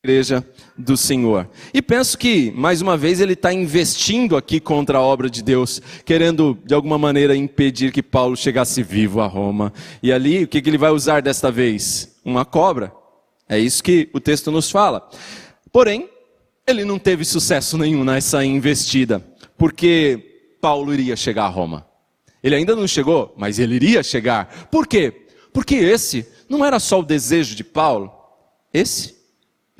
igreja 0.04 0.44
do 0.76 0.98
Senhor. 0.98 1.48
E 1.72 1.80
penso 1.80 2.18
que, 2.18 2.50
mais 2.54 2.82
uma 2.82 2.98
vez, 2.98 3.22
ele 3.22 3.34
está 3.34 3.54
investindo 3.54 4.36
aqui 4.36 4.60
contra 4.60 4.98
a 4.98 5.02
obra 5.02 5.30
de 5.30 5.44
Deus, 5.44 5.80
querendo, 6.04 6.58
de 6.66 6.74
alguma 6.74 6.98
maneira, 6.98 7.36
impedir 7.36 7.92
que 7.92 8.02
Paulo 8.02 8.36
chegasse 8.36 8.82
vivo 8.82 9.22
a 9.22 9.28
Roma. 9.28 9.72
E 10.02 10.12
ali, 10.12 10.44
o 10.44 10.48
que, 10.48 10.60
que 10.60 10.68
ele 10.72 10.78
vai 10.80 10.90
usar 10.90 11.22
desta 11.22 11.52
vez? 11.52 12.20
Uma 12.26 12.44
cobra. 12.44 12.92
É 13.48 13.60
isso 13.60 13.84
que 13.84 14.10
o 14.12 14.20
texto 14.20 14.50
nos 14.50 14.72
fala. 14.72 15.08
Porém, 15.72 16.10
ele 16.66 16.84
não 16.84 16.98
teve 16.98 17.24
sucesso 17.24 17.78
nenhum 17.78 18.04
nessa 18.04 18.44
investida, 18.44 19.24
porque 19.56 20.56
Paulo 20.60 20.92
iria 20.92 21.16
chegar 21.16 21.46
a 21.46 21.50
Roma. 21.50 21.86
Ele 22.42 22.56
ainda 22.56 22.76
não 22.76 22.88
chegou, 22.88 23.36
mas 23.38 23.60
ele 23.60 23.76
iria 23.76 24.02
chegar. 24.02 24.68
Por 24.72 24.88
quê? 24.88 25.28
Porque 25.54 25.76
esse 25.76 26.26
não 26.50 26.66
era 26.66 26.80
só 26.80 27.02
o 27.02 27.06
desejo 27.06 27.56
de 27.56 27.64
Paulo, 27.64 28.12
esse 28.74 29.20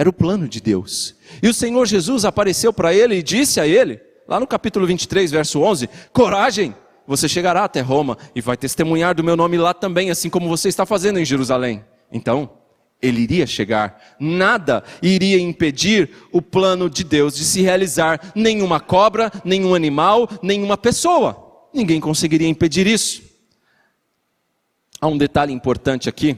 era 0.02 0.10
o 0.10 0.14
plano 0.14 0.48
de 0.48 0.60
Deus. 0.60 1.16
E 1.44 1.48
o 1.48 1.54
Senhor 1.54 1.86
Jesus 1.86 2.26
apareceu 2.26 2.74
para 2.74 2.92
ele 2.92 3.18
e 3.18 3.24
disse 3.24 3.60
a 3.60 3.68
ele, 3.68 4.02
lá 4.28 4.40
no 4.40 4.48
capítulo 4.48 4.88
23, 4.88 5.30
verso 5.30 5.62
11: 5.62 5.88
Coragem, 6.12 6.74
você 7.06 7.30
chegará 7.30 7.64
até 7.64 7.82
Roma 7.82 8.18
e 8.34 8.42
vai 8.42 8.58
testemunhar 8.58 9.14
do 9.14 9.24
meu 9.24 9.38
nome 9.38 9.60
lá 9.60 9.76
também, 9.76 10.10
assim 10.10 10.28
como 10.28 10.50
você 10.50 10.70
está 10.70 10.88
fazendo 10.88 11.20
em 11.20 11.26
Jerusalém. 11.26 11.86
Então, 12.12 12.50
ele 13.00 13.22
iria 13.22 13.46
chegar. 13.46 14.16
Nada 14.20 14.84
iria 15.04 15.40
impedir 15.40 16.10
o 16.32 16.42
plano 16.42 16.90
de 16.90 17.04
Deus 17.04 17.36
de 17.36 17.46
se 17.46 17.62
realizar. 17.62 18.32
Nenhuma 18.34 18.80
cobra, 18.80 19.32
nenhum 19.46 19.76
animal, 19.76 20.28
nenhuma 20.42 20.78
pessoa. 20.78 21.70
Ninguém 21.72 22.02
conseguiria 22.02 22.48
impedir 22.48 22.88
isso. 22.88 23.22
Há 25.00 25.08
um 25.08 25.18
detalhe 25.18 25.54
importante 25.54 26.10
aqui 26.10 26.38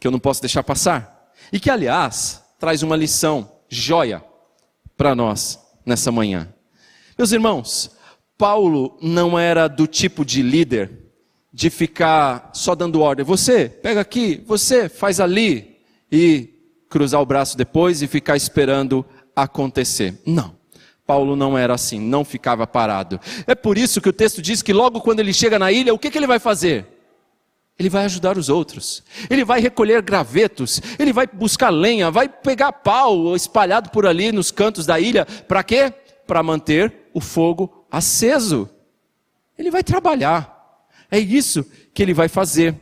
que 0.00 0.06
eu 0.06 0.10
não 0.10 0.18
posso 0.18 0.40
deixar 0.40 0.62
passar. 0.62 1.30
E 1.52 1.60
que, 1.60 1.68
aliás, 1.68 2.41
traz 2.62 2.80
uma 2.84 2.94
lição 2.94 3.50
joia 3.68 4.22
para 4.96 5.16
nós 5.16 5.58
nessa 5.84 6.12
manhã. 6.12 6.48
Meus 7.18 7.32
irmãos, 7.32 7.90
Paulo 8.38 8.96
não 9.02 9.36
era 9.36 9.66
do 9.66 9.88
tipo 9.88 10.24
de 10.24 10.42
líder 10.42 11.10
de 11.52 11.68
ficar 11.70 12.52
só 12.54 12.76
dando 12.76 13.00
ordem. 13.00 13.26
Você 13.26 13.68
pega 13.68 14.00
aqui, 14.00 14.44
você 14.46 14.88
faz 14.88 15.18
ali 15.18 15.80
e 16.10 16.50
cruzar 16.88 17.20
o 17.20 17.26
braço 17.26 17.56
depois 17.56 18.00
e 18.00 18.06
ficar 18.06 18.36
esperando 18.36 19.04
acontecer. 19.34 20.22
Não. 20.24 20.54
Paulo 21.04 21.34
não 21.34 21.58
era 21.58 21.74
assim, 21.74 21.98
não 21.98 22.24
ficava 22.24 22.64
parado. 22.64 23.18
É 23.44 23.56
por 23.56 23.76
isso 23.76 24.00
que 24.00 24.08
o 24.08 24.12
texto 24.12 24.40
diz 24.40 24.62
que 24.62 24.72
logo 24.72 25.00
quando 25.00 25.18
ele 25.18 25.32
chega 25.32 25.58
na 25.58 25.72
ilha, 25.72 25.92
o 25.92 25.98
que, 25.98 26.12
que 26.12 26.16
ele 26.16 26.28
vai 26.28 26.38
fazer? 26.38 26.86
Ele 27.78 27.88
vai 27.88 28.04
ajudar 28.04 28.38
os 28.38 28.48
outros. 28.48 29.02
Ele 29.28 29.44
vai 29.44 29.60
recolher 29.60 30.02
gravetos. 30.02 30.80
Ele 30.98 31.12
vai 31.12 31.26
buscar 31.26 31.70
lenha. 31.70 32.10
Vai 32.10 32.28
pegar 32.28 32.72
pau 32.72 33.34
espalhado 33.34 33.90
por 33.90 34.06
ali 34.06 34.30
nos 34.30 34.50
cantos 34.50 34.86
da 34.86 35.00
ilha. 35.00 35.24
Para 35.24 35.62
quê? 35.62 35.92
Para 36.26 36.42
manter 36.42 37.08
o 37.12 37.20
fogo 37.20 37.86
aceso. 37.90 38.68
Ele 39.58 39.70
vai 39.70 39.82
trabalhar. 39.82 40.86
É 41.10 41.18
isso 41.18 41.64
que 41.92 42.02
ele 42.02 42.14
vai 42.14 42.28
fazer. 42.28 42.74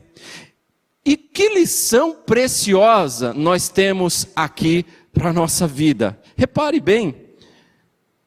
E 1.05 1.17
que 1.17 1.49
lição 1.49 2.15
preciosa 2.15 3.33
nós 3.33 3.69
temos 3.69 4.27
aqui 4.37 4.85
para 5.13 5.31
a 5.31 5.33
nossa 5.33 5.67
vida. 5.67 6.21
Repare 6.37 6.79
bem, 6.79 7.15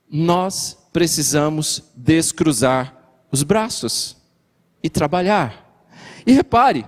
nós 0.10 0.78
precisamos 0.91 1.84
descruzar 1.95 2.95
os 3.32 3.43
braços 3.43 4.17
e 4.82 4.89
trabalhar. 4.89 5.62
E 6.25 6.31
repare, 6.31 6.86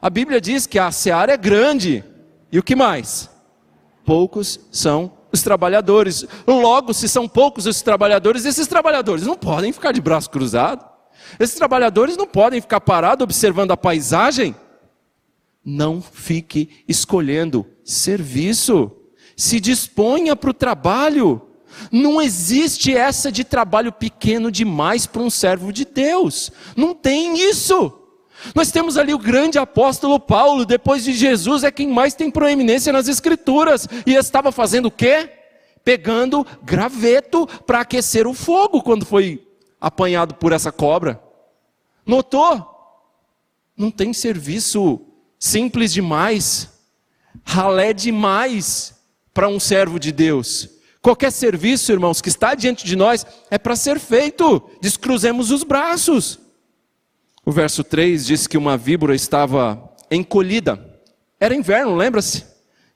a 0.00 0.10
Bíblia 0.10 0.40
diz 0.40 0.66
que 0.66 0.78
a 0.78 0.92
seara 0.92 1.32
é 1.32 1.36
grande. 1.36 2.04
E 2.52 2.58
o 2.58 2.62
que 2.62 2.76
mais? 2.76 3.30
Poucos 4.04 4.60
são 4.70 5.12
os 5.32 5.42
trabalhadores. 5.42 6.26
Logo, 6.46 6.92
se 6.92 7.08
são 7.08 7.26
poucos 7.26 7.66
os 7.66 7.82
trabalhadores, 7.82 8.44
esses 8.44 8.66
trabalhadores 8.66 9.26
não 9.26 9.36
podem 9.36 9.72
ficar 9.72 9.92
de 9.92 10.00
braço 10.00 10.30
cruzado. 10.30 10.84
Esses 11.40 11.56
trabalhadores 11.56 12.16
não 12.16 12.26
podem 12.26 12.60
ficar 12.60 12.80
parados 12.80 13.24
observando 13.24 13.70
a 13.70 13.76
paisagem. 13.76 14.54
Não 15.64 16.02
fique 16.02 16.84
escolhendo 16.86 17.66
serviço. 17.82 18.92
Se 19.36 19.58
disponha 19.58 20.36
para 20.36 20.50
o 20.50 20.54
trabalho. 20.54 21.40
Não 21.90 22.22
existe 22.22 22.94
essa 22.94 23.32
de 23.32 23.42
trabalho 23.42 23.90
pequeno 23.90 24.50
demais 24.50 25.06
para 25.06 25.22
um 25.22 25.30
servo 25.30 25.72
de 25.72 25.84
Deus. 25.84 26.52
Não 26.76 26.94
tem 26.94 27.48
isso. 27.48 28.03
Nós 28.54 28.70
temos 28.70 28.96
ali 28.96 29.14
o 29.14 29.18
grande 29.18 29.58
apóstolo 29.58 30.18
Paulo, 30.18 30.64
depois 30.64 31.04
de 31.04 31.12
Jesus, 31.12 31.62
é 31.64 31.70
quem 31.70 31.88
mais 31.88 32.14
tem 32.14 32.30
proeminência 32.30 32.92
nas 32.92 33.08
Escrituras, 33.08 33.86
e 34.04 34.14
estava 34.14 34.50
fazendo 34.50 34.86
o 34.86 34.90
quê? 34.90 35.30
pegando 35.84 36.46
graveto 36.62 37.46
para 37.46 37.80
aquecer 37.80 38.26
o 38.26 38.32
fogo 38.32 38.82
quando 38.82 39.04
foi 39.04 39.46
apanhado 39.80 40.34
por 40.34 40.52
essa 40.52 40.72
cobra. 40.72 41.22
Notou? 42.06 42.70
Não 43.76 43.90
tem 43.90 44.12
serviço 44.12 45.00
simples 45.38 45.92
demais, 45.92 46.70
ralé 47.44 47.92
demais 47.92 48.94
para 49.32 49.48
um 49.48 49.60
servo 49.60 49.98
de 50.00 50.10
Deus. 50.10 50.70
Qualquer 51.02 51.30
serviço, 51.30 51.92
irmãos, 51.92 52.22
que 52.22 52.30
está 52.30 52.54
diante 52.54 52.86
de 52.86 52.96
nós 52.96 53.26
é 53.50 53.58
para 53.58 53.76
ser 53.76 54.00
feito. 54.00 54.62
Descruzemos 54.80 55.50
os 55.50 55.62
braços. 55.62 56.38
O 57.46 57.52
verso 57.52 57.84
3 57.84 58.24
diz 58.24 58.46
que 58.46 58.56
uma 58.56 58.76
víbora 58.76 59.14
estava 59.14 59.92
encolhida. 60.10 60.82
Era 61.38 61.54
inverno, 61.54 61.94
lembra-se? 61.94 62.44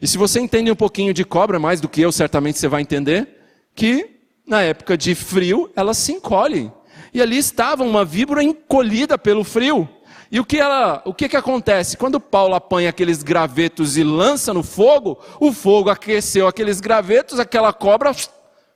E 0.01 0.09
se 0.09 0.17
você 0.17 0.41
entende 0.41 0.71
um 0.71 0.77
pouquinho 0.77 1.13
de 1.13 1.23
cobra, 1.23 1.59
mais 1.59 1.83
do 1.83 1.89
que 1.89 2.01
eu, 2.01 2.11
certamente 2.11 2.59
você 2.59 2.67
vai 2.67 2.81
entender, 2.81 3.29
que 3.75 4.09
na 4.47 4.63
época 4.63 4.97
de 4.97 5.15
frio 5.15 5.71
ela 5.77 5.93
se 5.93 6.13
encolhe. 6.13 6.73
E 7.13 7.21
ali 7.21 7.37
estava 7.37 7.85
uma 7.85 8.07
víbora 8.07 8.43
encolhida 8.43 9.19
pelo 9.19 9.45
frio. 9.45 9.87
E 10.31 10.41
o 10.41 10.45
que, 10.45 10.59
ela, 10.59 11.03
o 11.05 11.13
que, 11.13 11.29
que 11.29 11.37
acontece? 11.37 11.99
Quando 11.99 12.21
Paulo 12.21 12.55
apanha 12.55 12.89
aqueles 12.89 13.23
gravetos 13.23 13.99
e 13.99 14.03
lança 14.03 14.55
no 14.55 14.63
fogo, 14.63 15.19
o 15.41 15.53
fogo 15.53 15.91
aqueceu 15.91 16.47
aqueles 16.47 16.81
gravetos, 16.81 17.39
aquela 17.39 17.73
cobra 17.73 18.13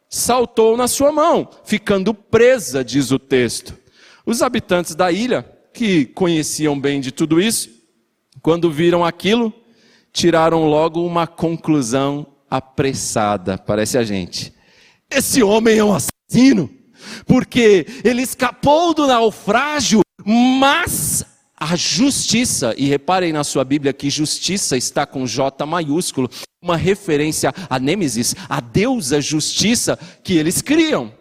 saltou 0.08 0.76
na 0.76 0.86
sua 0.86 1.12
mão, 1.12 1.48
ficando 1.64 2.12
presa, 2.12 2.84
diz 2.84 3.10
o 3.10 3.18
texto. 3.18 3.78
Os 4.24 4.42
habitantes 4.42 4.94
da 4.94 5.10
ilha, 5.10 5.51
que 5.82 6.04
conheciam 6.04 6.78
bem 6.78 7.00
de 7.00 7.10
tudo 7.10 7.40
isso, 7.40 7.68
quando 8.40 8.70
viram 8.70 9.04
aquilo, 9.04 9.52
tiraram 10.12 10.68
logo 10.68 11.04
uma 11.04 11.26
conclusão 11.26 12.24
apressada, 12.48 13.58
parece 13.58 13.98
a 13.98 14.04
gente. 14.04 14.54
Esse 15.10 15.42
homem 15.42 15.78
é 15.78 15.84
um 15.84 15.92
assassino, 15.92 16.70
porque 17.26 17.84
ele 18.04 18.22
escapou 18.22 18.94
do 18.94 19.08
naufrágio, 19.08 20.02
mas 20.24 21.24
a 21.56 21.74
justiça, 21.74 22.72
e 22.78 22.86
reparem 22.86 23.32
na 23.32 23.42
sua 23.42 23.64
Bíblia 23.64 23.92
que 23.92 24.08
justiça 24.08 24.76
está 24.76 25.04
com 25.04 25.26
J 25.26 25.66
maiúsculo, 25.66 26.30
uma 26.62 26.76
referência 26.76 27.52
a 27.68 27.80
Nêmesis, 27.80 28.36
a 28.48 28.60
deusa 28.60 29.20
justiça 29.20 29.98
que 30.22 30.34
eles 30.34 30.62
criam. 30.62 31.12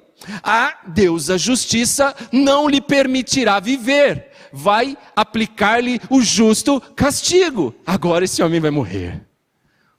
A 0.44 0.82
deusa 0.88 1.36
justiça 1.36 2.16
não 2.32 2.70
lhe 2.70 2.80
permitirá 2.80 3.60
viver, 3.60 4.31
vai 4.52 4.98
aplicar-lhe 5.16 6.00
o 6.10 6.22
justo 6.22 6.82
castigo. 6.96 7.74
Agora 7.86 8.26
esse 8.26 8.42
homem 8.42 8.60
vai 8.60 8.72
morrer. 8.72 9.26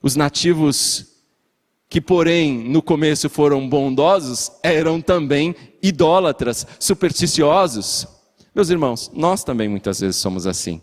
Os 0.01 0.15
nativos, 0.15 1.07
que 1.89 2.01
porém 2.01 2.69
no 2.69 2.81
começo 2.81 3.29
foram 3.29 3.67
bondosos, 3.67 4.51
eram 4.61 5.01
também 5.01 5.55
idólatras, 5.81 6.67
supersticiosos. 6.79 8.07
Meus 8.53 8.69
irmãos, 8.69 9.11
nós 9.13 9.43
também 9.43 9.67
muitas 9.67 9.99
vezes 9.99 10.17
somos 10.17 10.45
assim. 10.45 10.81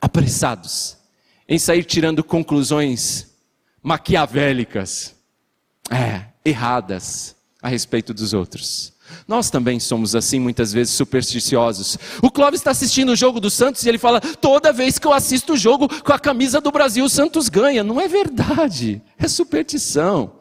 Apressados 0.00 0.96
em 1.48 1.58
sair 1.58 1.84
tirando 1.84 2.22
conclusões 2.22 3.26
maquiavélicas, 3.82 5.16
é, 5.90 6.26
erradas 6.44 7.34
a 7.60 7.68
respeito 7.68 8.14
dos 8.14 8.32
outros. 8.32 8.92
Nós 9.26 9.50
também 9.50 9.78
somos 9.80 10.14
assim, 10.14 10.38
muitas 10.38 10.72
vezes 10.72 10.94
supersticiosos. 10.94 11.98
O 12.22 12.30
Clóvis 12.30 12.60
está 12.60 12.70
assistindo 12.70 13.10
o 13.10 13.16
jogo 13.16 13.40
do 13.40 13.50
Santos 13.50 13.84
e 13.84 13.88
ele 13.88 13.98
fala: 13.98 14.20
toda 14.20 14.72
vez 14.72 14.98
que 14.98 15.06
eu 15.06 15.12
assisto 15.12 15.54
o 15.54 15.56
jogo 15.56 15.88
com 16.02 16.12
a 16.12 16.18
camisa 16.18 16.60
do 16.60 16.70
Brasil, 16.70 17.04
o 17.04 17.08
Santos 17.08 17.48
ganha. 17.48 17.84
Não 17.84 18.00
é 18.00 18.08
verdade, 18.08 19.02
é 19.18 19.28
superstição. 19.28 20.32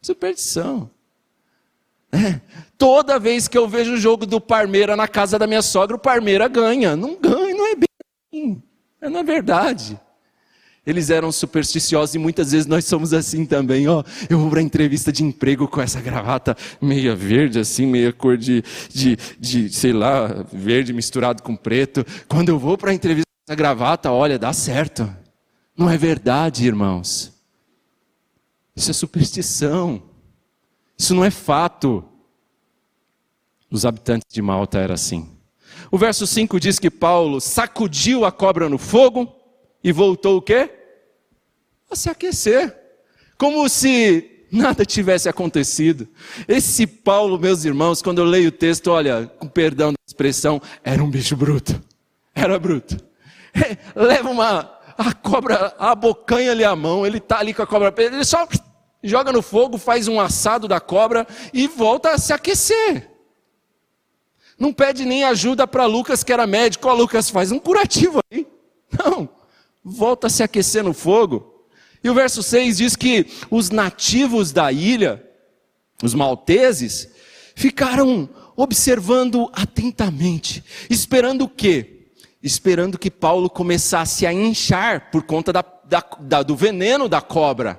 Superstição. 0.00 0.90
É. 2.12 2.40
Toda 2.76 3.18
vez 3.18 3.48
que 3.48 3.58
eu 3.58 3.68
vejo 3.68 3.94
o 3.94 3.98
jogo 3.98 4.24
do 4.24 4.40
Parmeira 4.40 4.96
na 4.96 5.08
casa 5.08 5.38
da 5.38 5.46
minha 5.46 5.62
sogra, 5.62 5.96
o 5.96 5.98
Parmeira 5.98 6.48
ganha. 6.48 6.96
Não 6.96 7.16
ganha, 7.16 7.54
não 7.54 7.66
é 7.66 7.74
bem 7.74 7.88
assim. 8.32 8.62
Não 9.02 9.20
é 9.20 9.22
verdade. 9.22 10.00
Eles 10.88 11.10
eram 11.10 11.30
supersticiosos 11.30 12.14
e 12.14 12.18
muitas 12.18 12.52
vezes 12.52 12.66
nós 12.66 12.86
somos 12.86 13.12
assim 13.12 13.44
também. 13.44 13.86
Ó, 13.86 14.02
eu 14.30 14.38
vou 14.38 14.48
para 14.48 14.62
entrevista 14.62 15.12
de 15.12 15.22
emprego 15.22 15.68
com 15.68 15.82
essa 15.82 16.00
gravata 16.00 16.56
meia 16.80 17.14
verde, 17.14 17.58
assim, 17.58 17.84
meia 17.84 18.10
cor 18.10 18.38
de, 18.38 18.64
de, 18.88 19.18
de, 19.38 19.68
sei 19.68 19.92
lá, 19.92 20.46
verde 20.50 20.94
misturado 20.94 21.42
com 21.42 21.54
preto. 21.54 22.06
Quando 22.26 22.48
eu 22.48 22.58
vou 22.58 22.78
para 22.78 22.90
a 22.90 22.94
entrevista 22.94 23.26
com 23.26 23.52
essa 23.52 23.54
gravata, 23.54 24.10
olha, 24.10 24.38
dá 24.38 24.50
certo. 24.54 25.14
Não 25.76 25.90
é 25.90 25.98
verdade, 25.98 26.66
irmãos. 26.66 27.34
Isso 28.74 28.90
é 28.90 28.94
superstição. 28.94 30.02
Isso 30.96 31.14
não 31.14 31.22
é 31.22 31.30
fato. 31.30 32.02
Os 33.70 33.84
habitantes 33.84 34.32
de 34.32 34.40
Malta 34.40 34.78
eram 34.78 34.94
assim. 34.94 35.28
O 35.90 35.98
verso 35.98 36.26
5 36.26 36.58
diz 36.58 36.78
que 36.78 36.90
Paulo 36.90 37.42
sacudiu 37.42 38.24
a 38.24 38.32
cobra 38.32 38.70
no 38.70 38.78
fogo 38.78 39.30
e 39.84 39.92
voltou 39.92 40.38
o 40.38 40.42
quê? 40.42 40.77
A 41.90 41.96
se 41.96 42.10
aquecer, 42.10 42.76
como 43.36 43.68
se 43.68 44.46
nada 44.50 44.84
tivesse 44.84 45.28
acontecido. 45.28 46.08
Esse 46.46 46.86
Paulo, 46.86 47.38
meus 47.38 47.64
irmãos, 47.64 48.02
quando 48.02 48.18
eu 48.18 48.24
leio 48.24 48.48
o 48.48 48.52
texto, 48.52 48.88
olha, 48.88 49.30
com 49.38 49.48
perdão 49.48 49.92
da 49.92 49.98
expressão, 50.06 50.60
era 50.82 51.02
um 51.02 51.10
bicho 51.10 51.36
bruto. 51.36 51.80
Era 52.34 52.58
bruto. 52.58 52.96
Leva 53.94 54.30
uma 54.30 54.78
a 54.96 55.14
cobra, 55.14 55.74
a 55.78 55.94
bocanha 55.94 56.50
ali 56.50 56.64
à 56.64 56.74
mão, 56.74 57.06
ele 57.06 57.18
está 57.18 57.38
ali 57.38 57.54
com 57.54 57.62
a 57.62 57.66
cobra, 57.66 57.94
ele 57.98 58.24
só 58.24 58.48
joga 59.02 59.30
no 59.30 59.42
fogo, 59.42 59.78
faz 59.78 60.08
um 60.08 60.20
assado 60.20 60.66
da 60.66 60.80
cobra 60.80 61.24
e 61.52 61.68
volta 61.68 62.10
a 62.10 62.18
se 62.18 62.32
aquecer. 62.32 63.08
Não 64.58 64.72
pede 64.72 65.04
nem 65.04 65.22
ajuda 65.22 65.68
para 65.68 65.86
Lucas, 65.86 66.24
que 66.24 66.32
era 66.32 66.48
médico, 66.48 66.88
ó, 66.88 66.92
Lucas, 66.92 67.30
faz 67.30 67.52
um 67.52 67.60
curativo 67.60 68.20
aí. 68.28 68.44
Não, 69.04 69.28
volta 69.84 70.26
a 70.26 70.30
se 70.30 70.42
aquecer 70.42 70.82
no 70.82 70.92
fogo. 70.92 71.47
E 72.08 72.10
o 72.10 72.14
verso 72.14 72.42
6 72.42 72.78
diz 72.78 72.96
que 72.96 73.26
os 73.50 73.68
nativos 73.68 74.50
da 74.50 74.72
ilha, 74.72 75.22
os 76.02 76.14
malteses, 76.14 77.06
ficaram 77.54 78.30
observando 78.56 79.50
atentamente, 79.52 80.64
esperando 80.88 81.42
o 81.42 81.48
quê? 81.50 82.06
Esperando 82.42 82.98
que 82.98 83.10
Paulo 83.10 83.50
começasse 83.50 84.24
a 84.24 84.32
inchar 84.32 85.10
por 85.10 85.24
conta 85.24 85.52
da, 85.52 85.62
da, 85.84 86.02
da, 86.20 86.42
do 86.42 86.56
veneno 86.56 87.10
da 87.10 87.20
cobra, 87.20 87.78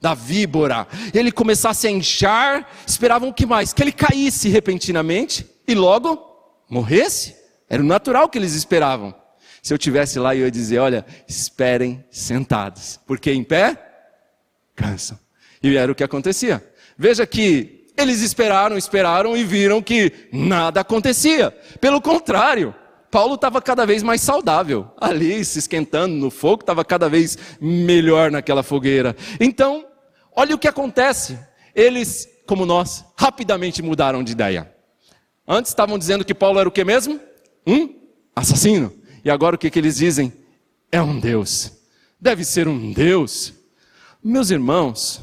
da 0.00 0.14
víbora. 0.14 0.88
Ele 1.12 1.30
começasse 1.30 1.86
a 1.86 1.90
inchar, 1.90 2.66
esperavam 2.86 3.28
o 3.28 3.34
que 3.34 3.44
mais? 3.44 3.74
Que 3.74 3.82
ele 3.82 3.92
caísse 3.92 4.48
repentinamente 4.48 5.46
e 5.68 5.74
logo 5.74 6.18
morresse. 6.66 7.36
Era 7.68 7.82
o 7.82 7.86
natural 7.86 8.30
que 8.30 8.38
eles 8.38 8.54
esperavam. 8.54 9.14
Se 9.66 9.74
eu 9.74 9.78
tivesse 9.78 10.20
lá, 10.20 10.32
eu 10.32 10.44
ia 10.44 10.50
dizer: 10.50 10.78
olha, 10.78 11.04
esperem 11.26 12.04
sentados, 12.08 13.00
porque 13.04 13.32
em 13.32 13.42
pé 13.42 13.76
cansam. 14.76 15.18
E 15.60 15.76
era 15.76 15.90
o 15.90 15.94
que 15.94 16.04
acontecia. 16.04 16.64
Veja 16.96 17.26
que 17.26 17.88
eles 17.96 18.20
esperaram, 18.20 18.78
esperaram 18.78 19.36
e 19.36 19.42
viram 19.42 19.82
que 19.82 20.28
nada 20.32 20.82
acontecia. 20.82 21.50
Pelo 21.80 22.00
contrário, 22.00 22.72
Paulo 23.10 23.34
estava 23.34 23.60
cada 23.60 23.84
vez 23.84 24.04
mais 24.04 24.20
saudável, 24.20 24.88
ali 25.00 25.44
se 25.44 25.58
esquentando 25.58 26.14
no 26.14 26.30
fogo, 26.30 26.62
estava 26.62 26.84
cada 26.84 27.08
vez 27.08 27.36
melhor 27.60 28.30
naquela 28.30 28.62
fogueira. 28.62 29.16
Então, 29.40 29.84
olha 30.30 30.54
o 30.54 30.58
que 30.58 30.68
acontece. 30.68 31.36
Eles, 31.74 32.28
como 32.46 32.64
nós, 32.64 33.04
rapidamente 33.18 33.82
mudaram 33.82 34.22
de 34.22 34.30
ideia. 34.30 34.72
Antes 35.44 35.72
estavam 35.72 35.98
dizendo 35.98 36.24
que 36.24 36.32
Paulo 36.32 36.60
era 36.60 36.68
o 36.68 36.72
que 36.72 36.84
mesmo? 36.84 37.18
Um 37.66 37.96
assassino. 38.32 39.04
E 39.26 39.30
agora 39.30 39.56
o 39.56 39.58
que, 39.58 39.68
que 39.68 39.78
eles 39.80 39.96
dizem? 39.96 40.32
É 40.92 41.02
um 41.02 41.18
Deus. 41.18 41.72
Deve 42.20 42.44
ser 42.44 42.68
um 42.68 42.92
Deus. 42.92 43.52
Meus 44.22 44.52
irmãos, 44.52 45.20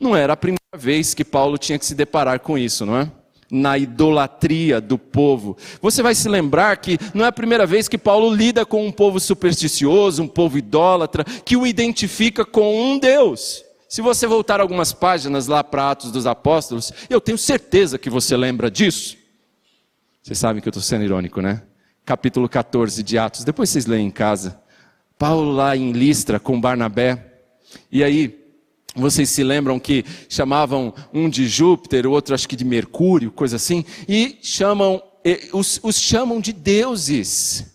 não 0.00 0.16
era 0.16 0.32
a 0.32 0.36
primeira 0.38 0.58
vez 0.74 1.12
que 1.12 1.22
Paulo 1.22 1.58
tinha 1.58 1.78
que 1.78 1.84
se 1.84 1.94
deparar 1.94 2.40
com 2.40 2.56
isso, 2.56 2.86
não 2.86 2.96
é? 2.96 3.12
Na 3.50 3.76
idolatria 3.76 4.80
do 4.80 4.96
povo. 4.96 5.54
Você 5.82 6.02
vai 6.02 6.14
se 6.14 6.30
lembrar 6.30 6.78
que 6.78 6.96
não 7.12 7.26
é 7.26 7.28
a 7.28 7.32
primeira 7.32 7.66
vez 7.66 7.88
que 7.88 7.98
Paulo 7.98 8.34
lida 8.34 8.64
com 8.64 8.86
um 8.86 8.90
povo 8.90 9.20
supersticioso, 9.20 10.22
um 10.22 10.28
povo 10.28 10.56
idólatra, 10.56 11.22
que 11.22 11.58
o 11.58 11.66
identifica 11.66 12.42
com 12.42 12.90
um 12.90 12.98
Deus. 12.98 13.62
Se 13.86 14.00
você 14.00 14.26
voltar 14.26 14.62
algumas 14.62 14.94
páginas 14.94 15.46
lá 15.46 15.62
para 15.62 15.90
Atos 15.90 16.10
dos 16.10 16.26
Apóstolos, 16.26 16.90
eu 17.10 17.20
tenho 17.20 17.36
certeza 17.36 17.98
que 17.98 18.08
você 18.08 18.34
lembra 18.34 18.70
disso. 18.70 19.14
Vocês 20.22 20.38
sabem 20.38 20.62
que 20.62 20.68
eu 20.68 20.70
estou 20.70 20.82
sendo 20.82 21.04
irônico, 21.04 21.42
né? 21.42 21.60
Capítulo 22.06 22.48
14 22.48 23.02
de 23.02 23.18
Atos. 23.18 23.42
Depois 23.42 23.68
vocês 23.68 23.84
leem 23.84 24.06
em 24.06 24.10
casa. 24.12 24.60
Paulo 25.18 25.50
lá 25.50 25.76
em 25.76 25.90
Listra 25.90 26.38
com 26.38 26.60
Barnabé. 26.60 27.40
E 27.90 28.04
aí, 28.04 28.46
vocês 28.94 29.28
se 29.28 29.42
lembram 29.42 29.80
que 29.80 30.04
chamavam 30.28 30.94
um 31.12 31.28
de 31.28 31.48
Júpiter, 31.48 32.06
o 32.06 32.12
outro 32.12 32.32
acho 32.32 32.48
que 32.48 32.54
de 32.54 32.64
Mercúrio, 32.64 33.32
coisa 33.32 33.56
assim, 33.56 33.84
e 34.08 34.38
chamam, 34.40 35.02
os, 35.52 35.80
os 35.82 35.96
chamam 35.96 36.40
de 36.40 36.52
deuses. 36.52 37.74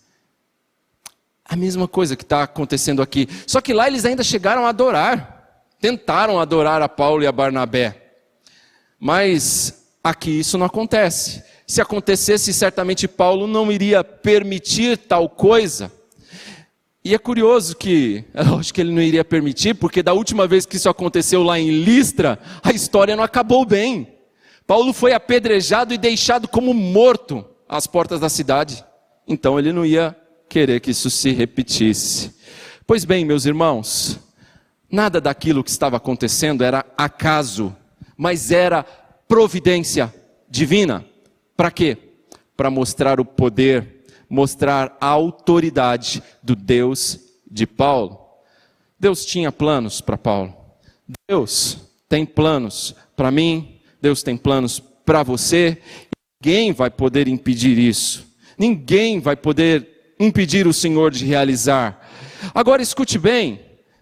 A 1.43 1.57
mesma 1.57 1.85
coisa 1.85 2.15
que 2.15 2.23
está 2.23 2.43
acontecendo 2.43 3.01
aqui. 3.01 3.27
Só 3.45 3.59
que 3.59 3.73
lá 3.73 3.85
eles 3.85 4.05
ainda 4.05 4.23
chegaram 4.23 4.65
a 4.65 4.69
adorar. 4.69 5.65
tentaram 5.81 6.39
adorar 6.39 6.81
a 6.81 6.87
Paulo 6.87 7.21
e 7.21 7.27
a 7.27 7.31
Barnabé. 7.33 8.13
Mas 8.97 9.83
aqui 10.01 10.39
isso 10.39 10.57
não 10.57 10.65
acontece. 10.65 11.43
Se 11.71 11.79
acontecesse, 11.79 12.51
certamente 12.51 13.07
Paulo 13.07 13.47
não 13.47 13.71
iria 13.71 14.03
permitir 14.03 14.97
tal 14.97 15.29
coisa. 15.29 15.89
E 17.01 17.15
é 17.15 17.17
curioso 17.17 17.77
que, 17.77 18.25
é 18.35 18.43
lógico 18.43 18.75
que 18.75 18.81
ele 18.81 18.91
não 18.91 19.01
iria 19.01 19.23
permitir, 19.23 19.75
porque 19.75 20.03
da 20.03 20.11
última 20.11 20.45
vez 20.45 20.65
que 20.65 20.75
isso 20.75 20.89
aconteceu 20.89 21.41
lá 21.43 21.57
em 21.57 21.69
Listra, 21.69 22.37
a 22.61 22.73
história 22.73 23.15
não 23.15 23.23
acabou 23.23 23.65
bem. 23.65 24.17
Paulo 24.67 24.91
foi 24.91 25.13
apedrejado 25.13 25.93
e 25.93 25.97
deixado 25.97 26.45
como 26.45 26.73
morto 26.73 27.45
às 27.69 27.87
portas 27.87 28.19
da 28.19 28.27
cidade. 28.27 28.83
Então 29.25 29.57
ele 29.57 29.71
não 29.71 29.85
ia 29.85 30.13
querer 30.49 30.81
que 30.81 30.91
isso 30.91 31.09
se 31.09 31.31
repetisse. 31.31 32.35
Pois 32.85 33.05
bem, 33.05 33.23
meus 33.23 33.45
irmãos, 33.45 34.19
nada 34.91 35.21
daquilo 35.21 35.63
que 35.63 35.69
estava 35.69 35.95
acontecendo 35.95 36.65
era 36.65 36.85
acaso, 36.97 37.73
mas 38.17 38.51
era 38.51 38.83
providência 39.25 40.13
divina. 40.49 41.05
Para 41.61 41.69
quê? 41.69 41.95
Para 42.57 42.71
mostrar 42.71 43.19
o 43.19 43.23
poder 43.23 44.03
mostrar 44.27 44.97
a 44.99 45.05
autoridade 45.05 46.23
do 46.41 46.55
Deus 46.55 47.19
de 47.45 47.67
Paulo. 47.67 48.19
Deus 48.99 49.23
tinha 49.23 49.51
planos 49.51 50.01
para 50.01 50.17
Paulo. 50.17 50.55
Deus 51.29 51.77
tem 52.09 52.25
planos 52.25 52.95
para 53.15 53.29
mim, 53.29 53.79
Deus 54.01 54.23
tem 54.23 54.35
planos 54.35 54.79
para 54.79 55.21
você. 55.21 55.77
Ninguém 56.43 56.73
vai 56.73 56.89
poder 56.89 57.27
impedir 57.27 57.77
isso. 57.77 58.25
Ninguém 58.57 59.19
vai 59.19 59.35
poder 59.35 60.15
impedir 60.19 60.65
o 60.65 60.73
Senhor 60.73 61.11
de 61.11 61.25
realizar. 61.25 62.09
Agora 62.55 62.81
escute 62.81 63.19
bem, 63.19 63.59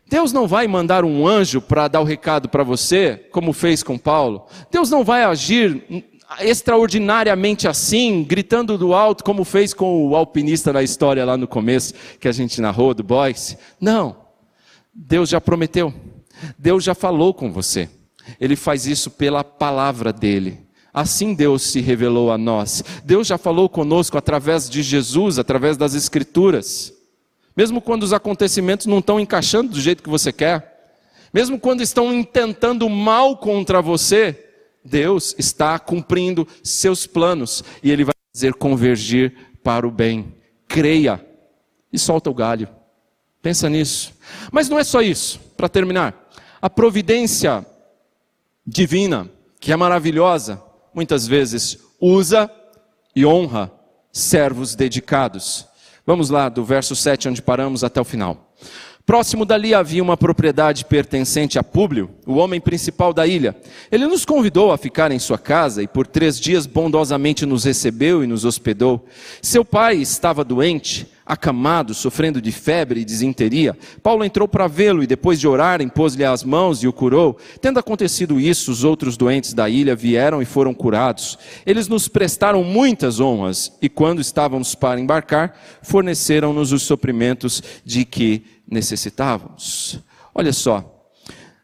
Deus 0.09 0.33
não 0.33 0.47
vai 0.47 0.67
mandar 0.67 1.05
um 1.05 1.27
anjo 1.27 1.61
para 1.61 1.87
dar 1.87 1.99
o 1.99 2.03
recado 2.03 2.49
para 2.49 2.63
você, 2.63 3.27
como 3.31 3.53
fez 3.53 3.83
com 3.83 3.97
Paulo. 3.97 4.47
Deus 4.71 4.89
não 4.89 5.03
vai 5.03 5.23
agir 5.23 6.08
extraordinariamente 6.39 7.67
assim, 7.67 8.23
gritando 8.23 8.77
do 8.77 8.93
alto, 8.93 9.23
como 9.23 9.43
fez 9.43 9.73
com 9.73 10.07
o 10.07 10.15
alpinista 10.15 10.71
na 10.71 10.83
história 10.83 11.25
lá 11.25 11.35
no 11.35 11.47
começo, 11.47 11.93
que 12.19 12.27
a 12.27 12.31
gente 12.31 12.61
narrou 12.61 12.93
do 12.93 13.03
Boyce. 13.03 13.57
Não. 13.79 14.17
Deus 14.93 15.29
já 15.29 15.41
prometeu. 15.41 15.93
Deus 16.57 16.83
já 16.83 16.93
falou 16.93 17.33
com 17.33 17.51
você. 17.51 17.89
Ele 18.39 18.55
faz 18.55 18.85
isso 18.85 19.09
pela 19.09 19.43
palavra 19.43 20.13
dele. 20.13 20.59
Assim 20.93 21.33
Deus 21.33 21.63
se 21.63 21.79
revelou 21.79 22.31
a 22.31 22.37
nós. 22.37 22.83
Deus 23.03 23.27
já 23.27 23.37
falou 23.37 23.69
conosco 23.69 24.17
através 24.17 24.69
de 24.69 24.81
Jesus, 24.81 25.39
através 25.39 25.77
das 25.77 25.93
Escrituras. 25.93 26.93
Mesmo 27.55 27.81
quando 27.81 28.03
os 28.03 28.13
acontecimentos 28.13 28.85
não 28.85 28.99
estão 28.99 29.19
encaixando 29.19 29.71
do 29.71 29.81
jeito 29.81 30.03
que 30.03 30.09
você 30.09 30.31
quer, 30.31 30.95
mesmo 31.33 31.59
quando 31.59 31.81
estão 31.81 32.13
intentando 32.13 32.89
mal 32.89 33.37
contra 33.37 33.81
você, 33.81 34.48
Deus 34.83 35.35
está 35.37 35.77
cumprindo 35.77 36.47
seus 36.63 37.05
planos 37.05 37.63
e 37.83 37.91
Ele 37.91 38.03
vai 38.03 38.15
fazer 38.33 38.53
convergir 38.53 39.33
para 39.63 39.87
o 39.87 39.91
bem. 39.91 40.35
Creia 40.67 41.25
e 41.91 41.99
solta 41.99 42.29
o 42.29 42.33
galho. 42.33 42.69
Pensa 43.41 43.69
nisso. 43.69 44.13
Mas 44.51 44.69
não 44.69 44.77
é 44.77 44.83
só 44.83 45.01
isso, 45.01 45.39
para 45.55 45.69
terminar. 45.69 46.29
A 46.61 46.69
providência 46.69 47.65
divina, 48.65 49.29
que 49.59 49.71
é 49.71 49.75
maravilhosa, 49.75 50.61
muitas 50.93 51.25
vezes 51.25 51.79
usa 51.99 52.51
e 53.15 53.25
honra 53.25 53.71
servos 54.11 54.75
dedicados. 54.75 55.65
Vamos 56.05 56.29
lá 56.29 56.49
do 56.49 56.63
verso 56.63 56.95
7, 56.95 57.29
onde 57.29 57.41
paramos, 57.41 57.83
até 57.83 58.01
o 58.01 58.05
final. 58.05 58.53
Próximo 59.09 59.43
dali 59.43 59.73
havia 59.73 60.03
uma 60.03 60.15
propriedade 60.15 60.85
pertencente 60.85 61.57
a 61.57 61.63
Públio, 61.63 62.11
o 62.27 62.35
homem 62.35 62.61
principal 62.61 63.11
da 63.11 63.25
ilha. 63.25 63.55
Ele 63.91 64.05
nos 64.05 64.23
convidou 64.23 64.71
a 64.71 64.77
ficar 64.77 65.11
em 65.11 65.17
sua 65.17 65.39
casa 65.39 65.81
e 65.81 65.87
por 65.87 66.05
três 66.05 66.39
dias 66.39 66.67
bondosamente 66.67 67.43
nos 67.43 67.63
recebeu 67.63 68.23
e 68.23 68.27
nos 68.27 68.45
hospedou. 68.45 69.03
Seu 69.41 69.65
pai 69.65 69.95
estava 69.95 70.43
doente, 70.43 71.07
acamado, 71.25 71.95
sofrendo 71.95 72.39
de 72.39 72.51
febre 72.51 72.99
e 72.99 73.05
desinteria. 73.05 73.75
Paulo 74.03 74.23
entrou 74.23 74.47
para 74.47 74.67
vê-lo 74.67 75.01
e 75.01 75.07
depois 75.07 75.39
de 75.39 75.47
orar 75.47 75.81
impôs-lhe 75.81 76.23
as 76.23 76.43
mãos 76.43 76.83
e 76.83 76.87
o 76.87 76.93
curou. 76.93 77.35
Tendo 77.59 77.79
acontecido 77.79 78.39
isso, 78.39 78.71
os 78.71 78.83
outros 78.83 79.17
doentes 79.17 79.55
da 79.55 79.67
ilha 79.67 79.95
vieram 79.95 80.39
e 80.39 80.45
foram 80.45 80.71
curados. 80.71 81.35
Eles 81.65 81.87
nos 81.87 82.07
prestaram 82.07 82.63
muitas 82.63 83.19
honras 83.19 83.71
e 83.81 83.89
quando 83.89 84.21
estávamos 84.21 84.75
para 84.75 84.99
embarcar, 84.99 85.59
forneceram-nos 85.81 86.71
os 86.71 86.83
suprimentos 86.83 87.63
de 87.83 88.05
que 88.05 88.58
necessitávamos. 88.69 89.99
Olha 90.33 90.53
só, 90.53 91.11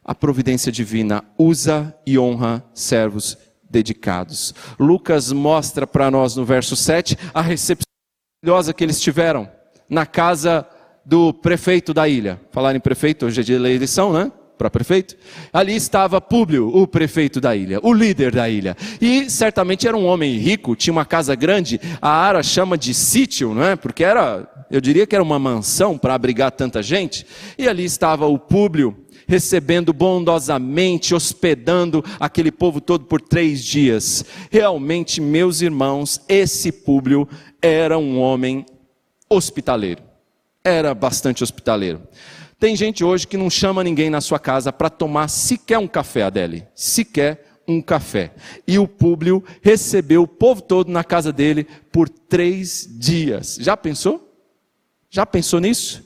a 0.03 0.13
providência 0.13 0.71
divina 0.71 1.23
usa 1.37 1.95
e 2.05 2.17
honra 2.17 2.63
servos 2.73 3.37
dedicados. 3.69 4.53
Lucas 4.79 5.31
mostra 5.31 5.85
para 5.85 6.09
nós 6.09 6.35
no 6.35 6.45
verso 6.45 6.75
7 6.75 7.17
a 7.33 7.41
recepção 7.41 7.85
maravilhosa 8.43 8.73
que 8.73 8.83
eles 8.83 8.99
tiveram 8.99 9.49
na 9.89 10.05
casa 10.05 10.67
do 11.05 11.33
prefeito 11.33 11.93
da 11.93 12.07
ilha. 12.07 12.39
Falar 12.51 12.75
em 12.75 12.79
prefeito, 12.79 13.25
hoje 13.25 13.41
é 13.41 13.43
dia 13.43 13.59
de 13.59 13.65
eleição, 13.65 14.13
né? 14.13 14.31
Para 14.57 14.69
prefeito. 14.69 15.15
Ali 15.51 15.75
estava 15.75 16.21
Públio, 16.21 16.67
o 16.75 16.87
prefeito 16.87 17.41
da 17.41 17.55
ilha, 17.55 17.79
o 17.83 17.93
líder 17.93 18.33
da 18.33 18.49
ilha. 18.49 18.75
E 19.01 19.29
certamente 19.29 19.87
era 19.87 19.97
um 19.97 20.05
homem 20.05 20.37
rico, 20.37 20.75
tinha 20.75 20.93
uma 20.93 21.05
casa 21.05 21.35
grande. 21.35 21.79
A 22.01 22.09
Ara 22.09 22.41
chama 22.41 22.77
de 22.77 22.93
sítio, 22.93 23.53
não 23.53 23.63
é? 23.63 23.75
Porque 23.75 24.03
era 24.03 24.47
eu 24.69 24.81
diria 24.81 25.05
que 25.05 25.15
era 25.15 25.23
uma 25.23 25.39
mansão 25.39 25.97
para 25.97 26.13
abrigar 26.13 26.51
tanta 26.51 26.81
gente, 26.81 27.25
e 27.57 27.67
ali 27.67 27.83
estava 27.83 28.25
o 28.25 28.37
Públio, 28.39 29.05
recebendo 29.27 29.93
bondosamente, 29.93 31.15
hospedando 31.15 32.03
aquele 32.19 32.51
povo 32.51 32.81
todo 32.81 33.05
por 33.05 33.21
três 33.21 33.63
dias. 33.63 34.25
Realmente, 34.51 35.21
meus 35.21 35.61
irmãos, 35.61 36.21
esse 36.27 36.71
Públio 36.71 37.27
era 37.61 37.97
um 37.97 38.19
homem 38.19 38.65
hospitaleiro. 39.29 40.03
Era 40.63 40.93
bastante 40.93 41.43
hospitaleiro. 41.43 42.01
Tem 42.59 42.75
gente 42.75 43.03
hoje 43.03 43.27
que 43.27 43.37
não 43.37 43.49
chama 43.49 43.83
ninguém 43.83 44.09
na 44.09 44.21
sua 44.21 44.39
casa 44.39 44.71
para 44.71 44.89
tomar 44.89 45.27
sequer 45.27 45.77
um 45.77 45.87
café, 45.87 46.23
Adele. 46.23 46.65
Sequer 46.73 47.45
um 47.67 47.81
café. 47.81 48.31
E 48.67 48.79
o 48.79 48.87
Públio 48.87 49.43
recebeu 49.61 50.23
o 50.23 50.27
povo 50.27 50.61
todo 50.61 50.91
na 50.91 51.03
casa 51.03 51.33
dele 51.33 51.67
por 51.91 52.07
três 52.07 52.87
dias. 52.89 53.57
Já 53.59 53.75
pensou? 53.75 54.33
Já 55.09 55.25
pensou 55.25 55.59
nisso? 55.59 56.05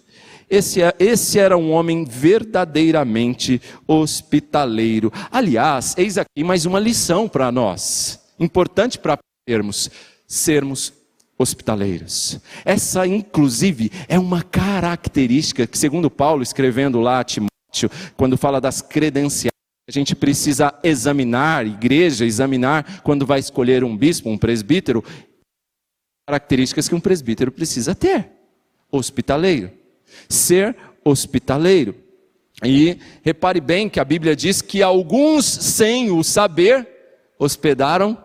Esse, 0.49 0.81
é, 0.81 0.95
esse 0.97 1.37
era 1.37 1.55
um 1.55 1.71
homem 1.71 2.03
verdadeiramente 2.05 3.61
hospitaleiro. 3.87 5.13
Aliás, 5.31 5.93
eis 5.95 6.17
aqui 6.17 6.43
mais 6.43 6.65
uma 6.65 6.79
lição 6.79 7.29
para 7.29 7.51
nós, 7.51 8.19
importante 8.39 8.97
para 8.97 9.13
aprendermos: 9.13 9.91
sermos 10.27 10.91
hospitaleiros. 11.39 12.39
Essa, 12.65 13.07
inclusive, 13.07 13.89
é 14.09 14.19
uma 14.19 14.43
característica 14.43 15.65
que, 15.65 15.77
segundo 15.77 16.11
Paulo, 16.11 16.43
escrevendo 16.43 16.99
lá 16.99 17.21
a 17.21 17.23
Timóteo, 17.23 17.89
quando 18.17 18.37
fala 18.37 18.59
das 18.59 18.81
credenciais, 18.81 19.53
a 19.87 19.91
gente 19.91 20.15
precisa 20.15 20.77
examinar, 20.83 21.65
igreja, 21.65 22.25
examinar 22.25 23.01
quando 23.01 23.25
vai 23.25 23.39
escolher 23.39 23.83
um 23.83 23.97
bispo, 23.97 24.29
um 24.29 24.37
presbítero, 24.37 25.03
características 26.27 26.87
que 26.87 26.93
um 26.93 26.99
presbítero 26.99 27.51
precisa 27.51 27.95
ter 27.95 28.29
hospitaleiro. 28.91 29.71
Ser 30.27 30.75
hospitaleiro. 31.03 31.95
E 32.63 32.99
repare 33.23 33.61
bem 33.61 33.89
que 33.89 33.99
a 33.99 34.05
Bíblia 34.05 34.35
diz 34.35 34.61
que 34.61 34.83
alguns, 34.83 35.45
sem 35.45 36.11
o 36.11 36.23
saber, 36.23 36.87
hospedaram 37.39 38.17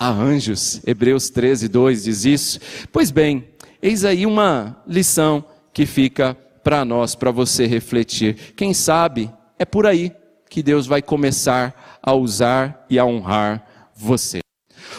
a 0.00 0.10
anjos. 0.10 0.80
Hebreus 0.86 1.28
13, 1.28 1.68
2 1.68 2.04
diz 2.04 2.24
isso. 2.24 2.60
Pois 2.90 3.10
bem, 3.10 3.44
eis 3.82 4.02
aí 4.06 4.24
uma 4.24 4.82
lição 4.86 5.44
que 5.74 5.84
fica 5.84 6.34
para 6.64 6.86
nós, 6.86 7.14
para 7.14 7.30
você 7.30 7.66
refletir. 7.66 8.54
Quem 8.56 8.72
sabe 8.72 9.30
é 9.58 9.66
por 9.66 9.86
aí 9.86 10.10
que 10.48 10.62
Deus 10.62 10.86
vai 10.86 11.02
começar 11.02 12.00
a 12.02 12.14
usar 12.14 12.86
e 12.88 12.98
a 12.98 13.04
honrar 13.04 13.64
você. 13.94 14.39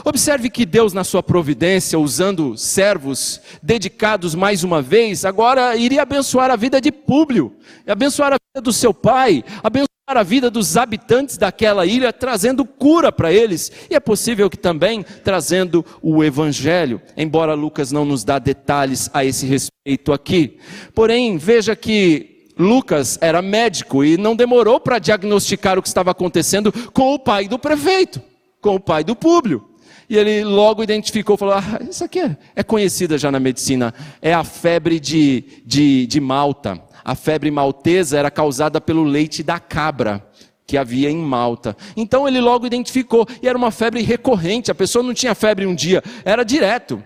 Observe 0.04 0.50
que 0.50 0.66
Deus, 0.66 0.94
na 0.94 1.04
sua 1.04 1.22
providência, 1.22 2.00
usando 2.00 2.58
servos 2.58 3.40
dedicados 3.62 4.34
mais 4.34 4.64
uma 4.64 4.82
vez, 4.82 5.26
agora 5.26 5.76
iria 5.76 6.02
abençoar 6.02 6.50
a 6.50 6.56
vida 6.56 6.82
de 6.82 6.92
Públio, 6.92 7.56
abençoar 7.88 8.34
a 8.34 8.38
vida 8.38 8.64
do 8.64 8.74
seu 8.74 8.94
pai, 8.94 9.44
abençoar 9.64 9.90
a 10.08 10.24
vida 10.24 10.50
dos 10.50 10.76
habitantes 10.76 11.38
daquela 11.38 11.86
ilha, 11.86 12.12
trazendo 12.12 12.66
cura 12.66 13.12
para 13.12 13.32
eles, 13.32 13.72
e 13.90 13.96
é 13.96 14.00
possível 14.00 14.50
que 14.50 14.58
também 14.58 15.04
trazendo 15.24 15.86
o 16.02 16.24
evangelho, 16.24 17.02
embora 17.16 17.54
Lucas 17.54 17.92
não 17.92 18.04
nos 18.04 18.24
dá 18.24 18.40
detalhes 18.40 19.10
a 19.14 19.24
esse 19.24 19.46
respeito 19.46 20.12
aqui. 20.12 20.58
Porém, 20.94 21.38
veja 21.38 21.76
que 21.76 22.50
Lucas 22.58 23.18
era 23.22 23.42
médico 23.42 24.04
e 24.04 24.18
não 24.18 24.36
demorou 24.36 24.80
para 24.80 25.00
diagnosticar 25.00 25.80
o 25.80 25.82
que 25.82 25.88
estava 25.88 26.12
acontecendo 26.12 26.72
com 26.92 27.14
o 27.14 27.20
pai 27.20 27.48
do 27.48 27.58
prefeito, 27.58 28.22
com 28.60 28.76
o 28.76 28.80
pai 28.80 29.04
do 29.04 29.16
Públio. 29.16 29.71
E 30.12 30.18
ele 30.18 30.44
logo 30.44 30.84
identificou, 30.84 31.38
falou: 31.38 31.54
ah, 31.54 31.80
Isso 31.90 32.04
aqui 32.04 32.20
é, 32.20 32.36
é 32.58 32.64
conhecida 32.64 33.18
já 33.18 33.32
na 33.32 33.40
medicina, 33.40 33.94
é 34.22 34.34
a 34.34 34.44
febre 34.44 35.00
de, 35.00 35.46
de, 35.66 36.06
de 36.06 36.20
Malta. 36.20 36.82
A 37.02 37.16
febre 37.16 37.50
maltesa 37.50 38.20
era 38.20 38.30
causada 38.30 38.82
pelo 38.82 39.06
leite 39.06 39.42
da 39.42 39.58
cabra 39.58 40.22
que 40.68 40.76
havia 40.78 41.10
em 41.10 41.16
Malta. 41.16 41.78
Então 41.96 42.28
ele 42.28 42.42
logo 42.42 42.66
identificou, 42.66 43.26
e 43.42 43.48
era 43.48 43.58
uma 43.58 43.72
febre 43.72 44.02
recorrente, 44.02 44.70
a 44.70 44.76
pessoa 44.76 45.02
não 45.02 45.14
tinha 45.14 45.34
febre 45.34 45.66
um 45.66 45.74
dia, 45.74 46.04
era 46.26 46.44
direto. 46.44 47.02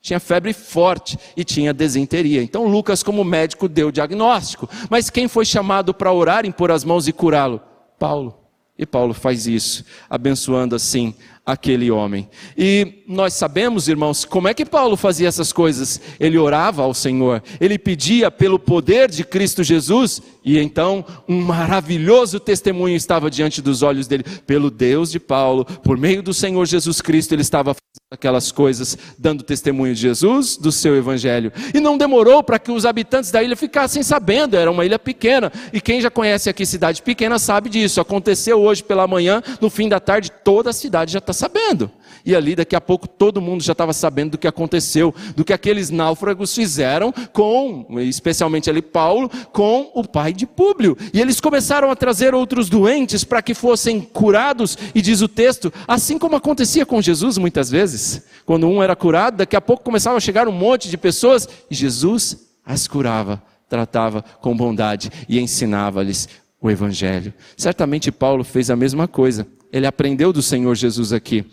Tinha 0.00 0.20
febre 0.20 0.52
forte 0.52 1.18
e 1.36 1.42
tinha 1.42 1.74
desenteria. 1.74 2.40
Então 2.40 2.68
Lucas, 2.68 3.02
como 3.02 3.24
médico, 3.24 3.68
deu 3.68 3.88
o 3.88 3.92
diagnóstico. 3.92 4.70
Mas 4.88 5.10
quem 5.10 5.26
foi 5.26 5.44
chamado 5.44 5.92
para 5.92 6.12
orar, 6.12 6.46
impor 6.46 6.70
as 6.70 6.84
mãos 6.84 7.08
e 7.08 7.12
curá-lo? 7.12 7.60
Paulo. 7.98 8.38
E 8.76 8.84
Paulo 8.84 9.14
faz 9.14 9.46
isso, 9.46 9.84
abençoando 10.10 10.74
assim 10.74 11.14
aquele 11.44 11.90
homem. 11.90 12.28
E 12.56 13.04
nós 13.06 13.34
sabemos, 13.34 13.86
irmãos, 13.86 14.24
como 14.24 14.48
é 14.48 14.54
que 14.54 14.64
Paulo 14.64 14.96
fazia 14.96 15.28
essas 15.28 15.52
coisas? 15.52 16.00
Ele 16.18 16.38
orava 16.38 16.82
ao 16.82 16.94
Senhor, 16.94 17.42
ele 17.60 17.78
pedia 17.78 18.30
pelo 18.30 18.58
poder 18.58 19.10
de 19.10 19.24
Cristo 19.24 19.62
Jesus, 19.62 20.22
e 20.42 20.58
então 20.58 21.04
um 21.28 21.40
maravilhoso 21.42 22.40
testemunho 22.40 22.96
estava 22.96 23.30
diante 23.30 23.60
dos 23.60 23.82
olhos 23.82 24.06
dele. 24.06 24.24
Pelo 24.46 24.70
Deus 24.70 25.10
de 25.10 25.20
Paulo, 25.20 25.64
por 25.64 25.98
meio 25.98 26.22
do 26.22 26.32
Senhor 26.32 26.64
Jesus 26.66 27.02
Cristo, 27.02 27.32
ele 27.32 27.42
estava 27.42 27.74
fazendo 27.74 27.84
aquelas 28.10 28.50
coisas, 28.50 28.96
dando 29.18 29.42
testemunho 29.42 29.94
de 29.94 30.00
Jesus, 30.00 30.56
do 30.56 30.72
seu 30.72 30.96
evangelho. 30.96 31.52
E 31.74 31.80
não 31.80 31.98
demorou 31.98 32.42
para 32.42 32.58
que 32.58 32.70
os 32.70 32.86
habitantes 32.86 33.30
da 33.30 33.42
ilha 33.42 33.56
ficassem 33.56 34.02
sabendo, 34.02 34.56
era 34.56 34.70
uma 34.70 34.84
ilha 34.84 34.98
pequena. 34.98 35.52
E 35.72 35.80
quem 35.80 36.00
já 36.00 36.10
conhece 36.10 36.48
aqui 36.48 36.64
cidade 36.64 37.02
pequena 37.02 37.38
sabe 37.38 37.68
disso. 37.68 38.00
Aconteceu 38.00 38.62
hoje 38.62 38.82
pela 38.82 39.06
manhã, 39.06 39.42
no 39.60 39.68
fim 39.68 39.88
da 39.88 40.00
tarde, 40.00 40.30
toda 40.42 40.70
a 40.70 40.72
cidade 40.72 41.12
já 41.12 41.18
está 41.18 41.33
sabendo. 41.34 41.90
E 42.24 42.34
ali, 42.34 42.56
daqui 42.56 42.74
a 42.74 42.80
pouco, 42.80 43.06
todo 43.06 43.40
mundo 43.40 43.62
já 43.62 43.72
estava 43.72 43.92
sabendo 43.92 44.32
do 44.32 44.38
que 44.38 44.48
aconteceu, 44.48 45.14
do 45.36 45.44
que 45.44 45.52
aqueles 45.52 45.90
náufragos 45.90 46.54
fizeram 46.54 47.12
com, 47.32 47.86
especialmente 48.00 48.70
ali 48.70 48.80
Paulo, 48.80 49.30
com 49.52 49.90
o 49.94 50.08
pai 50.08 50.32
de 50.32 50.46
Públio. 50.46 50.96
E 51.12 51.20
eles 51.20 51.38
começaram 51.38 51.90
a 51.90 51.96
trazer 51.96 52.34
outros 52.34 52.70
doentes 52.70 53.24
para 53.24 53.42
que 53.42 53.52
fossem 53.52 54.00
curados, 54.00 54.78
e 54.94 55.02
diz 55.02 55.20
o 55.20 55.28
texto, 55.28 55.70
assim 55.86 56.18
como 56.18 56.36
acontecia 56.36 56.86
com 56.86 57.02
Jesus 57.02 57.36
muitas 57.36 57.70
vezes. 57.70 58.22
Quando 58.46 58.66
um 58.66 58.82
era 58.82 58.96
curado, 58.96 59.36
daqui 59.36 59.56
a 59.56 59.60
pouco 59.60 59.84
começava 59.84 60.16
a 60.16 60.20
chegar 60.20 60.48
um 60.48 60.52
monte 60.52 60.88
de 60.88 60.96
pessoas, 60.96 61.46
e 61.70 61.74
Jesus 61.74 62.38
as 62.64 62.88
curava, 62.88 63.42
tratava 63.68 64.24
com 64.40 64.56
bondade 64.56 65.10
e 65.28 65.38
ensinava-lhes 65.38 66.28
o 66.64 66.70
Evangelho. 66.70 67.34
Certamente 67.58 68.10
Paulo 68.10 68.42
fez 68.42 68.70
a 68.70 68.76
mesma 68.76 69.06
coisa. 69.06 69.46
Ele 69.70 69.86
aprendeu 69.86 70.32
do 70.32 70.40
Senhor 70.40 70.74
Jesus 70.74 71.12
aqui. 71.12 71.44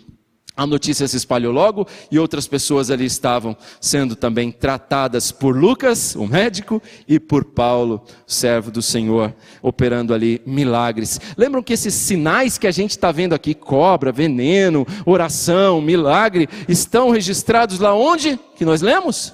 A 0.56 0.66
notícia 0.66 1.06
se 1.06 1.18
espalhou 1.18 1.52
logo 1.52 1.86
e 2.10 2.18
outras 2.18 2.48
pessoas 2.48 2.90
ali 2.90 3.06
estavam 3.06 3.56
sendo 3.82 4.16
também 4.16 4.52
tratadas 4.52 5.30
por 5.30 5.56
Lucas, 5.56 6.16
o 6.16 6.26
médico, 6.26 6.82
e 7.08 7.20
por 7.20 7.44
Paulo, 7.44 8.06
servo 8.26 8.72
do 8.72 8.82
Senhor, 8.82 9.36
operando 9.62 10.14
ali 10.14 10.42
milagres. 10.46 11.20
Lembram 11.38 11.64
que 11.64 11.74
esses 11.74 11.94
sinais 11.94 12.58
que 12.58 12.68
a 12.68 12.72
gente 12.72 12.92
está 12.92 13.12
vendo 13.12 13.34
aqui, 13.34 13.54
cobra, 13.54 14.14
veneno, 14.14 14.88
oração, 15.06 15.82
milagre, 15.82 16.48
estão 16.70 17.10
registrados 17.10 17.80
lá 17.80 17.94
onde? 17.94 18.40
Que 18.56 18.64
nós 18.64 18.82
lemos? 18.82 19.34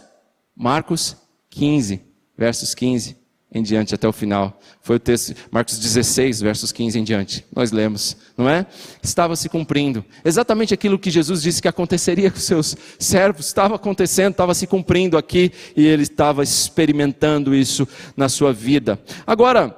Marcos 0.55 1.15
15, 1.51 2.01
versos 2.35 2.73
15 2.73 3.26
em 3.53 3.63
diante 3.63 3.95
até 3.95 4.07
o 4.07 4.11
final. 4.11 4.59
Foi 4.81 4.97
o 4.97 4.99
texto, 4.99 5.33
Marcos 5.49 5.79
16, 5.79 6.41
versos 6.41 6.71
15 6.71 6.99
em 6.99 7.03
diante. 7.03 7.45
Nós 7.55 7.71
lemos, 7.71 8.17
não 8.37 8.49
é? 8.49 8.65
Estava 9.01 9.35
se 9.35 9.47
cumprindo. 9.47 10.03
Exatamente 10.23 10.73
aquilo 10.73 10.99
que 10.99 11.09
Jesus 11.09 11.41
disse 11.41 11.61
que 11.61 11.67
aconteceria 11.67 12.29
com 12.29 12.39
seus 12.39 12.75
servos, 12.99 13.45
estava 13.45 13.75
acontecendo, 13.75 14.31
estava 14.31 14.53
se 14.53 14.67
cumprindo 14.67 15.17
aqui 15.17 15.51
e 15.75 15.85
ele 15.85 16.03
estava 16.03 16.43
experimentando 16.43 17.55
isso 17.55 17.87
na 18.15 18.27
sua 18.27 18.51
vida. 18.51 18.99
Agora, 19.25 19.75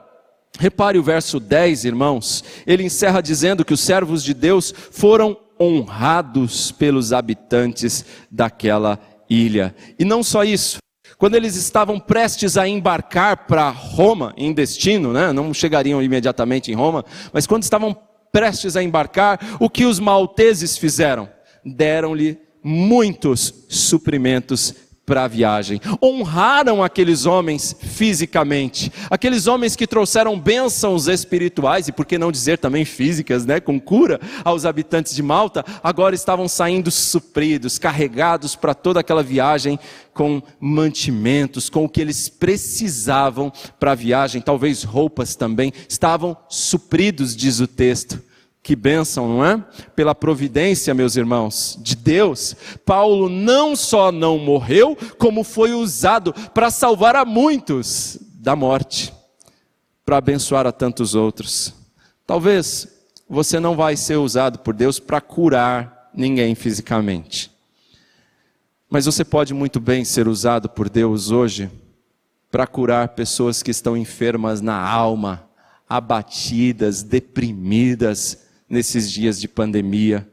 repare 0.57 0.97
o 0.97 1.03
verso 1.03 1.39
10, 1.39 1.85
irmãos. 1.85 2.43
Ele 2.65 2.83
encerra 2.83 3.21
dizendo 3.21 3.63
que 3.63 3.73
os 3.73 3.81
servos 3.81 4.23
de 4.23 4.33
Deus 4.33 4.73
foram 4.91 5.37
honrados 5.59 6.71
pelos 6.71 7.13
habitantes 7.13 8.05
daquela 8.31 8.99
ilha. 9.29 9.75
E 9.99 10.05
não 10.05 10.23
só 10.23 10.43
isso, 10.43 10.79
quando 11.19 11.35
eles 11.35 11.57
estavam 11.57 11.99
prestes 11.99 12.57
a 12.57 12.65
embarcar 12.65 13.45
para 13.45 13.69
Roma, 13.69 14.33
em 14.37 14.53
destino, 14.53 15.11
né? 15.11 15.33
não 15.33 15.53
chegariam 15.53 16.01
imediatamente 16.01 16.71
em 16.71 16.75
Roma, 16.75 17.03
mas 17.33 17.45
quando 17.45 17.63
estavam 17.63 17.95
prestes 18.31 18.77
a 18.77 18.81
embarcar, 18.81 19.57
o 19.59 19.69
que 19.69 19.83
os 19.83 19.99
malteses 19.99 20.77
fizeram? 20.77 21.29
Deram-lhe 21.65 22.39
muitos 22.63 23.53
suprimentos 23.67 24.73
para 25.09 25.23
a 25.23 25.27
viagem. 25.27 25.81
Honraram 26.03 26.83
aqueles 26.83 27.25
homens 27.25 27.75
fisicamente, 27.79 28.91
aqueles 29.09 29.47
homens 29.47 29.75
que 29.75 29.87
trouxeram 29.87 30.39
bênçãos 30.39 31.07
espirituais 31.07 31.87
e 31.87 31.91
por 31.91 32.05
que 32.05 32.19
não 32.19 32.31
dizer 32.31 32.59
também 32.59 32.85
físicas, 32.85 33.43
né, 33.43 33.59
com 33.59 33.79
cura 33.79 34.21
aos 34.45 34.65
habitantes 34.65 35.15
de 35.15 35.23
Malta, 35.23 35.65
agora 35.83 36.13
estavam 36.13 36.47
saindo 36.47 36.91
supridos, 36.91 37.79
carregados 37.79 38.55
para 38.55 38.75
toda 38.75 38.99
aquela 38.99 39.23
viagem 39.23 39.79
com 40.13 40.43
mantimentos, 40.59 41.71
com 41.71 41.85
o 41.85 41.89
que 41.89 42.01
eles 42.01 42.29
precisavam 42.29 43.51
para 43.79 43.93
a 43.93 43.95
viagem, 43.95 44.39
talvez 44.39 44.83
roupas 44.83 45.35
também, 45.35 45.73
estavam 45.87 46.37
supridos, 46.47 47.35
diz 47.35 47.59
o 47.59 47.65
texto. 47.65 48.28
Que 48.61 48.75
bênção, 48.75 49.27
não 49.27 49.45
é? 49.45 49.57
Pela 49.95 50.13
providência, 50.13 50.93
meus 50.93 51.15
irmãos, 51.15 51.79
de 51.81 51.95
Deus, 51.95 52.55
Paulo 52.85 53.29
não 53.29 53.75
só 53.75 54.11
não 54.11 54.37
morreu, 54.37 54.97
como 55.17 55.43
foi 55.43 55.73
usado 55.73 56.33
para 56.53 56.69
salvar 56.69 57.15
a 57.15 57.25
muitos 57.25 58.19
da 58.33 58.55
morte, 58.55 59.13
para 60.05 60.17
abençoar 60.17 60.67
a 60.67 60.71
tantos 60.71 61.15
outros. 61.15 61.73
Talvez 62.27 62.87
você 63.29 63.59
não 63.59 63.75
vai 63.75 63.95
ser 63.95 64.17
usado 64.17 64.59
por 64.59 64.73
Deus 64.73 64.99
para 64.99 65.21
curar 65.21 66.09
ninguém 66.13 66.53
fisicamente, 66.53 67.51
mas 68.89 69.05
você 69.05 69.23
pode 69.23 69.53
muito 69.53 69.79
bem 69.79 70.03
ser 70.03 70.27
usado 70.27 70.67
por 70.67 70.89
Deus 70.89 71.31
hoje 71.31 71.69
para 72.51 72.65
curar 72.65 73.09
pessoas 73.09 73.61
que 73.61 73.71
estão 73.71 73.95
enfermas 73.95 74.61
na 74.61 74.75
alma, 74.79 75.47
abatidas, 75.87 77.03
deprimidas, 77.03 78.48
nesses 78.69 79.11
dias 79.11 79.39
de 79.39 79.47
pandemia. 79.47 80.27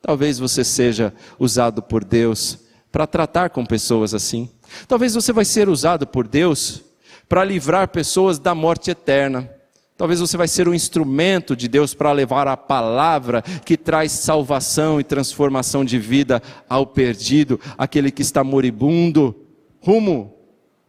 Talvez 0.00 0.38
você 0.38 0.64
seja 0.64 1.12
usado 1.38 1.82
por 1.82 2.04
Deus 2.04 2.58
para 2.90 3.06
tratar 3.06 3.50
com 3.50 3.64
pessoas 3.64 4.14
assim. 4.14 4.50
Talvez 4.86 5.14
você 5.14 5.32
vai 5.32 5.44
ser 5.44 5.68
usado 5.68 6.06
por 6.06 6.28
Deus 6.28 6.82
para 7.28 7.44
livrar 7.44 7.88
pessoas 7.88 8.38
da 8.38 8.54
morte 8.54 8.90
eterna. 8.90 9.50
Talvez 9.96 10.20
você 10.20 10.36
vai 10.36 10.48
ser 10.48 10.68
um 10.68 10.74
instrumento 10.74 11.54
de 11.54 11.68
Deus 11.68 11.94
para 11.94 12.12
levar 12.12 12.48
a 12.48 12.56
palavra 12.56 13.42
que 13.64 13.76
traz 13.76 14.12
salvação 14.12 14.98
e 14.98 15.04
transformação 15.04 15.84
de 15.84 15.98
vida 15.98 16.42
ao 16.68 16.86
perdido, 16.86 17.60
aquele 17.78 18.10
que 18.10 18.22
está 18.22 18.42
moribundo, 18.42 19.34
rumo 19.80 20.34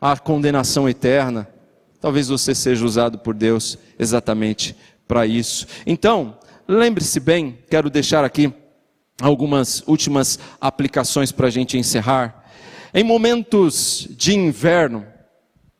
à 0.01 0.17
condenação 0.17 0.89
eterna. 0.89 1.47
Talvez 2.01 2.27
você 2.27 2.55
seja 2.55 2.83
usado 2.83 3.19
por 3.19 3.33
Deus 3.33 3.77
exatamente 3.99 4.75
para 5.07 5.25
isso. 5.25 5.67
Então, 5.85 6.37
lembre-se 6.77 7.19
bem, 7.19 7.59
quero 7.69 7.89
deixar 7.89 8.23
aqui 8.23 8.53
algumas 9.21 9.83
últimas 9.87 10.39
aplicações 10.59 11.31
para 11.31 11.47
a 11.47 11.51
gente 11.51 11.77
encerrar. 11.77 12.43
Em 12.93 13.03
momentos 13.03 14.07
de 14.11 14.33
inverno, 14.33 15.05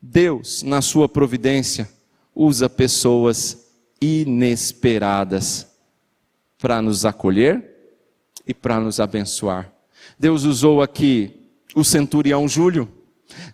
Deus, 0.00 0.62
na 0.62 0.82
sua 0.82 1.08
providência, 1.08 1.88
usa 2.34 2.68
pessoas 2.68 3.66
inesperadas 4.00 5.66
para 6.58 6.82
nos 6.82 7.04
acolher 7.04 7.70
e 8.46 8.52
para 8.52 8.80
nos 8.80 9.00
abençoar. 9.00 9.72
Deus 10.18 10.44
usou 10.44 10.82
aqui 10.82 11.48
o 11.74 11.84
centurião 11.84 12.46
Júlio. 12.48 12.88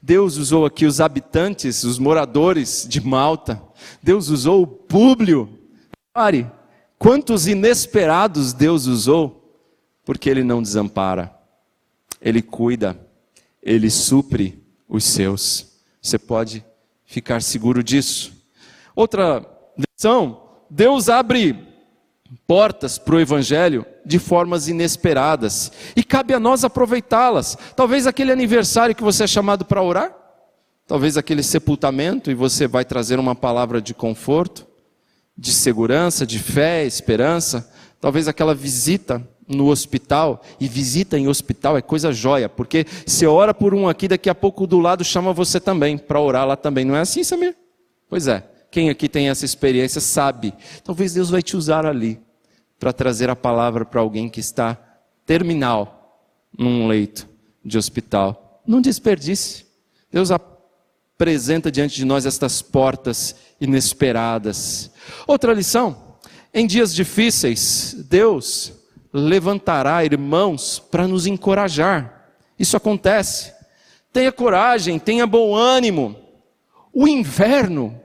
Deus 0.03 0.37
usou 0.37 0.67
aqui 0.67 0.85
os 0.85 1.01
habitantes, 1.01 1.85
os 1.85 1.99
moradores 1.99 2.87
de 2.89 3.01
Malta. 3.01 3.63
Deus 4.03 4.29
usou 4.29 4.63
o 4.63 4.67
Públio. 4.67 5.49
Pare, 6.13 6.51
Quantos 7.01 7.47
inesperados 7.47 8.53
Deus 8.53 8.85
usou, 8.85 9.59
porque 10.05 10.29
Ele 10.29 10.45
não 10.45 10.61
desampara, 10.61 11.35
Ele 12.21 12.43
cuida, 12.43 12.95
Ele 13.63 13.89
supre 13.89 14.63
os 14.87 15.05
seus. 15.05 15.81
Você 16.03 16.19
pode 16.19 16.63
ficar 17.07 17.41
seguro 17.41 17.83
disso. 17.83 18.35
Outra 18.95 19.43
lição: 19.79 20.43
Deus 20.69 21.09
abre 21.09 21.67
portas 22.47 22.99
para 22.99 23.15
o 23.15 23.21
Evangelho 23.21 23.87
de 24.05 24.19
formas 24.19 24.69
inesperadas 24.69 25.73
e 25.97 26.05
cabe 26.05 26.35
a 26.35 26.39
nós 26.39 26.65
aproveitá-las. 26.65 27.57
Talvez 27.75 28.07
aquele 28.07 28.31
aniversário 28.31 28.95
que 28.95 29.03
você 29.03 29.25
é 29.25 29.27
chamado 29.27 29.65
para 29.65 29.83
orar, 29.83 30.15
talvez 30.87 31.17
aquele 31.17 31.43
sepultamento 31.43 32.31
e 32.31 32.35
você 32.35 32.69
vai 32.69 32.85
trazer 32.85 33.19
uma 33.19 33.35
palavra 33.35 33.81
de 33.81 33.95
conforto 33.95 34.69
de 35.41 35.55
segurança, 35.55 36.27
de 36.27 36.39
fé, 36.39 36.85
esperança, 36.85 37.73
talvez 37.99 38.29
aquela 38.29 38.55
visita 38.55 39.27
no 39.49 39.69
hospital, 39.69 40.43
e 40.61 40.69
visita 40.69 41.19
em 41.19 41.27
hospital 41.27 41.79
é 41.79 41.83
coisa 41.83 42.13
jóia, 42.13 42.47
porque 42.47 42.87
você 43.07 43.27
ora 43.27 43.55
por 43.55 43.75
um 43.75 43.89
aqui, 43.89 44.07
daqui 44.07 44.29
a 44.29 44.35
pouco 44.35 44.67
do 44.67 44.79
lado 44.79 45.03
chama 45.03 45.33
você 45.33 45.59
também, 45.59 45.97
para 45.97 46.21
orar 46.21 46.47
lá 46.47 46.57
também. 46.57 46.85
Não 46.85 46.95
é 46.95 47.01
assim, 47.01 47.25
Samir? 47.25 47.57
Pois 48.09 48.29
é. 48.29 48.47
Quem 48.71 48.91
aqui 48.91 49.09
tem 49.09 49.31
essa 49.31 49.45
experiência 49.45 50.01
sabe. 50.01 50.53
Talvez 50.85 51.15
Deus 51.15 51.31
vai 51.31 51.43
te 51.43 51.57
usar 51.57 51.87
ali 51.87 52.21
para 52.79 52.93
trazer 52.93 53.29
a 53.31 53.35
palavra 53.35 53.85
para 53.85 54.01
alguém 54.01 54.29
que 54.29 54.39
está 54.41 54.79
terminal 55.27 56.29
num 56.57 56.87
leito 56.87 57.27
de 57.65 57.79
hospital. 57.79 58.63
Não 58.65 58.81
desperdice. 58.81 59.67
Deus 60.13 60.31
apresenta 61.21 61.71
diante 61.71 61.97
de 61.97 62.07
nós 62.07 62.25
estas 62.25 62.63
portas 62.63 63.37
inesperadas. 63.61 64.91
Outra 65.27 65.53
lição: 65.53 66.17
em 66.55 66.67
dias 66.67 66.95
difíceis, 66.95 67.95
Deus 68.09 68.73
levantará 69.13 70.03
irmãos 70.03 70.79
para 70.79 71.07
nos 71.07 71.27
encorajar. 71.27 72.33
Isso 72.59 72.75
acontece. 72.75 73.53
Tenha 74.11 74.33
coragem, 74.33 74.99
tenha 74.99 75.27
bom 75.27 75.55
ânimo. 75.55 76.17
O 76.91 77.07
inverno, 77.07 78.01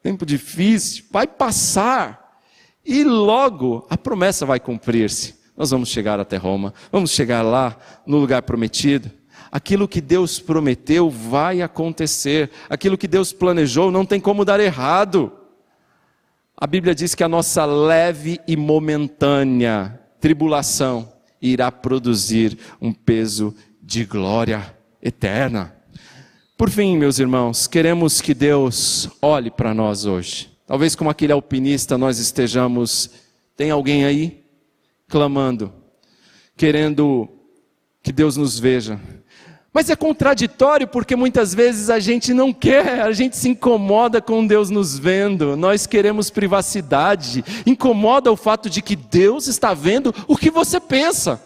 tempo 0.00 0.24
difícil, 0.24 1.04
vai 1.10 1.26
passar 1.26 2.38
e 2.84 3.02
logo 3.02 3.84
a 3.90 3.98
promessa 3.98 4.46
vai 4.46 4.60
cumprir-se. 4.60 5.34
Nós 5.56 5.70
vamos 5.70 5.88
chegar 5.88 6.20
até 6.20 6.36
Roma, 6.36 6.72
vamos 6.90 7.10
chegar 7.10 7.42
lá 7.42 7.76
no 8.06 8.18
lugar 8.18 8.42
prometido. 8.42 9.10
Aquilo 9.50 9.88
que 9.88 10.00
Deus 10.00 10.38
prometeu 10.38 11.10
vai 11.10 11.60
acontecer, 11.60 12.50
aquilo 12.68 12.96
que 12.96 13.08
Deus 13.08 13.32
planejou 13.32 13.90
não 13.90 14.06
tem 14.06 14.20
como 14.20 14.44
dar 14.44 14.60
errado. 14.60 15.32
A 16.56 16.66
Bíblia 16.66 16.94
diz 16.94 17.14
que 17.14 17.24
a 17.24 17.28
nossa 17.28 17.64
leve 17.64 18.38
e 18.46 18.56
momentânea 18.56 19.98
tribulação 20.20 21.12
irá 21.40 21.72
produzir 21.72 22.58
um 22.80 22.92
peso 22.92 23.54
de 23.82 24.04
glória 24.04 24.76
eterna. 25.02 25.74
Por 26.56 26.68
fim, 26.68 26.96
meus 26.98 27.18
irmãos, 27.18 27.66
queremos 27.66 28.20
que 28.20 28.34
Deus 28.34 29.08
olhe 29.22 29.50
para 29.50 29.72
nós 29.72 30.04
hoje. 30.04 30.50
Talvez 30.66 30.94
como 30.94 31.08
aquele 31.08 31.32
alpinista 31.32 31.96
nós 31.96 32.18
estejamos, 32.18 33.10
tem 33.56 33.70
alguém 33.70 34.04
aí 34.04 34.44
clamando, 35.08 35.72
querendo 36.56 37.28
que 38.02 38.12
Deus 38.12 38.36
nos 38.36 38.58
veja, 38.58 39.00
mas 39.72 39.88
é 39.88 39.94
contraditório 39.94 40.88
porque 40.88 41.14
muitas 41.14 41.54
vezes 41.54 41.90
a 41.90 42.00
gente 42.00 42.34
não 42.34 42.52
quer, 42.52 43.02
a 43.02 43.12
gente 43.12 43.36
se 43.36 43.48
incomoda 43.48 44.20
com 44.20 44.46
Deus 44.46 44.68
nos 44.68 44.98
vendo, 44.98 45.56
nós 45.56 45.86
queremos 45.86 46.28
privacidade, 46.28 47.44
incomoda 47.64 48.32
o 48.32 48.36
fato 48.36 48.68
de 48.68 48.82
que 48.82 48.96
Deus 48.96 49.46
está 49.46 49.72
vendo 49.72 50.14
o 50.26 50.36
que 50.36 50.50
você 50.50 50.80
pensa, 50.80 51.40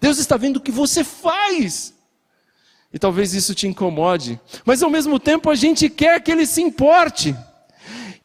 Deus 0.00 0.18
está 0.18 0.36
vendo 0.36 0.56
o 0.56 0.60
que 0.60 0.72
você 0.72 1.04
faz. 1.04 1.94
E 2.92 2.98
talvez 2.98 3.34
isso 3.34 3.54
te 3.54 3.66
incomode, 3.66 4.40
mas 4.64 4.82
ao 4.82 4.90
mesmo 4.90 5.18
tempo 5.18 5.50
a 5.50 5.54
gente 5.54 5.88
quer 5.88 6.20
que 6.20 6.30
Ele 6.30 6.46
se 6.46 6.62
importe, 6.62 7.36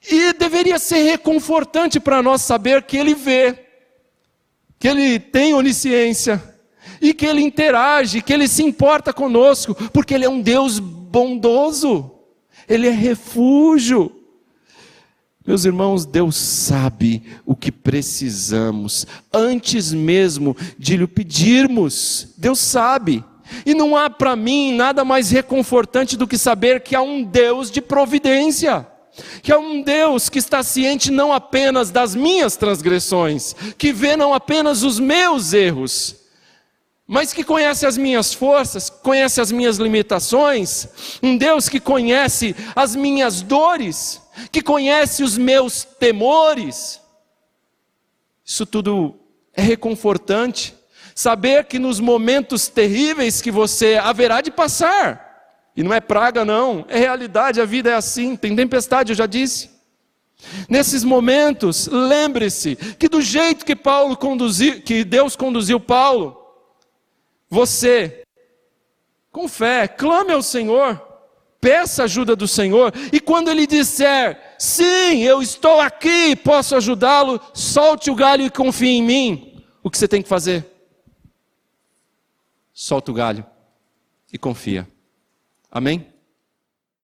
e 0.09 0.33
deveria 0.33 0.79
ser 0.79 1.03
reconfortante 1.03 1.99
para 1.99 2.23
nós 2.23 2.41
saber 2.41 2.83
que 2.83 2.97
Ele 2.97 3.13
vê, 3.13 3.65
que 4.79 4.87
Ele 4.87 5.19
tem 5.19 5.53
onisciência, 5.53 6.41
e 7.01 7.13
que 7.13 7.25
Ele 7.25 7.41
interage, 7.41 8.21
que 8.21 8.33
Ele 8.33 8.47
se 8.47 8.63
importa 8.63 9.13
conosco, 9.13 9.75
porque 9.91 10.13
Ele 10.13 10.25
é 10.25 10.29
um 10.29 10.41
Deus 10.41 10.79
bondoso, 10.79 12.11
Ele 12.67 12.87
é 12.87 12.91
refúgio. 12.91 14.11
Meus 15.45 15.65
irmãos, 15.65 16.05
Deus 16.05 16.35
sabe 16.35 17.23
o 17.45 17.55
que 17.55 17.71
precisamos, 17.71 19.07
antes 19.33 19.91
mesmo 19.91 20.55
de 20.77 20.97
lhe 20.97 21.07
pedirmos, 21.07 22.33
Deus 22.37 22.59
sabe. 22.59 23.23
E 23.65 23.73
não 23.73 23.97
há 23.97 24.11
para 24.11 24.35
mim 24.35 24.75
nada 24.75 25.03
mais 25.03 25.31
reconfortante 25.31 26.15
do 26.15 26.27
que 26.27 26.37
saber 26.37 26.81
que 26.81 26.95
há 26.95 27.01
um 27.01 27.23
Deus 27.23 27.71
de 27.71 27.81
providência 27.81 28.85
que 29.41 29.51
é 29.51 29.57
um 29.57 29.81
Deus 29.81 30.29
que 30.29 30.39
está 30.39 30.63
ciente 30.63 31.11
não 31.11 31.33
apenas 31.33 31.91
das 31.91 32.15
minhas 32.15 32.55
transgressões, 32.55 33.53
que 33.77 33.91
vê 33.91 34.15
não 34.15 34.33
apenas 34.33 34.83
os 34.83 34.99
meus 34.99 35.53
erros, 35.53 36.15
mas 37.11 37.33
que 37.33 37.43
conhece 37.43 37.87
as 37.87 37.97
minhas 37.97 38.35
forças, 38.35 38.87
conhece 38.87 39.41
as 39.41 39.51
minhas 39.51 39.77
limitações, 39.77 40.87
um 41.23 41.35
Deus 41.35 41.67
que 41.67 41.79
conhece 41.79 42.55
as 42.75 42.95
minhas 42.95 43.41
dores, 43.41 44.21
que 44.51 44.61
conhece 44.61 45.23
os 45.23 45.35
meus 45.35 45.83
temores. 45.83 47.01
Isso 48.45 48.63
tudo 48.63 49.15
é 49.55 49.61
reconfortante. 49.63 50.75
Saber 51.15 51.65
que 51.65 51.79
nos 51.79 51.99
momentos 51.99 52.67
terríveis 52.67 53.41
que 53.41 53.49
você 53.49 53.95
haverá 53.95 54.39
de 54.39 54.51
passar, 54.51 55.65
e 55.75 55.81
não 55.81 55.91
é 55.91 55.99
praga, 55.99 56.45
não, 56.45 56.85
é 56.87 56.99
realidade, 56.99 57.59
a 57.59 57.65
vida 57.65 57.89
é 57.89 57.95
assim, 57.95 58.35
tem 58.35 58.55
tempestade, 58.55 59.13
eu 59.13 59.15
já 59.15 59.25
disse. 59.25 59.71
Nesses 60.69 61.03
momentos, 61.03 61.87
lembre-se 61.87 62.75
que 62.99 63.09
do 63.09 63.19
jeito 63.19 63.65
que 63.65 63.75
Paulo 63.75 64.15
conduziu, 64.15 64.79
que 64.83 65.03
Deus 65.03 65.35
conduziu 65.35 65.79
Paulo, 65.79 66.39
você, 67.49 68.23
com 69.31 69.47
fé, 69.47 69.87
clame 69.87 70.31
ao 70.31 70.41
Senhor, 70.41 71.01
peça 71.59 72.03
ajuda 72.03 72.35
do 72.35 72.47
Senhor, 72.47 72.93
e 73.11 73.19
quando 73.19 73.49
Ele 73.49 73.67
disser, 73.67 74.55
sim, 74.57 75.23
eu 75.23 75.41
estou 75.41 75.79
aqui, 75.79 76.35
posso 76.35 76.75
ajudá-lo, 76.75 77.39
solte 77.53 78.09
o 78.09 78.15
galho 78.15 78.45
e 78.45 78.49
confie 78.49 78.97
em 78.97 79.03
mim. 79.03 79.63
O 79.83 79.89
que 79.89 79.97
você 79.97 80.07
tem 80.07 80.21
que 80.21 80.29
fazer? 80.29 80.65
Solta 82.73 83.11
o 83.11 83.13
galho 83.13 83.45
e 84.31 84.37
confia. 84.37 84.87
Amém? 85.71 86.07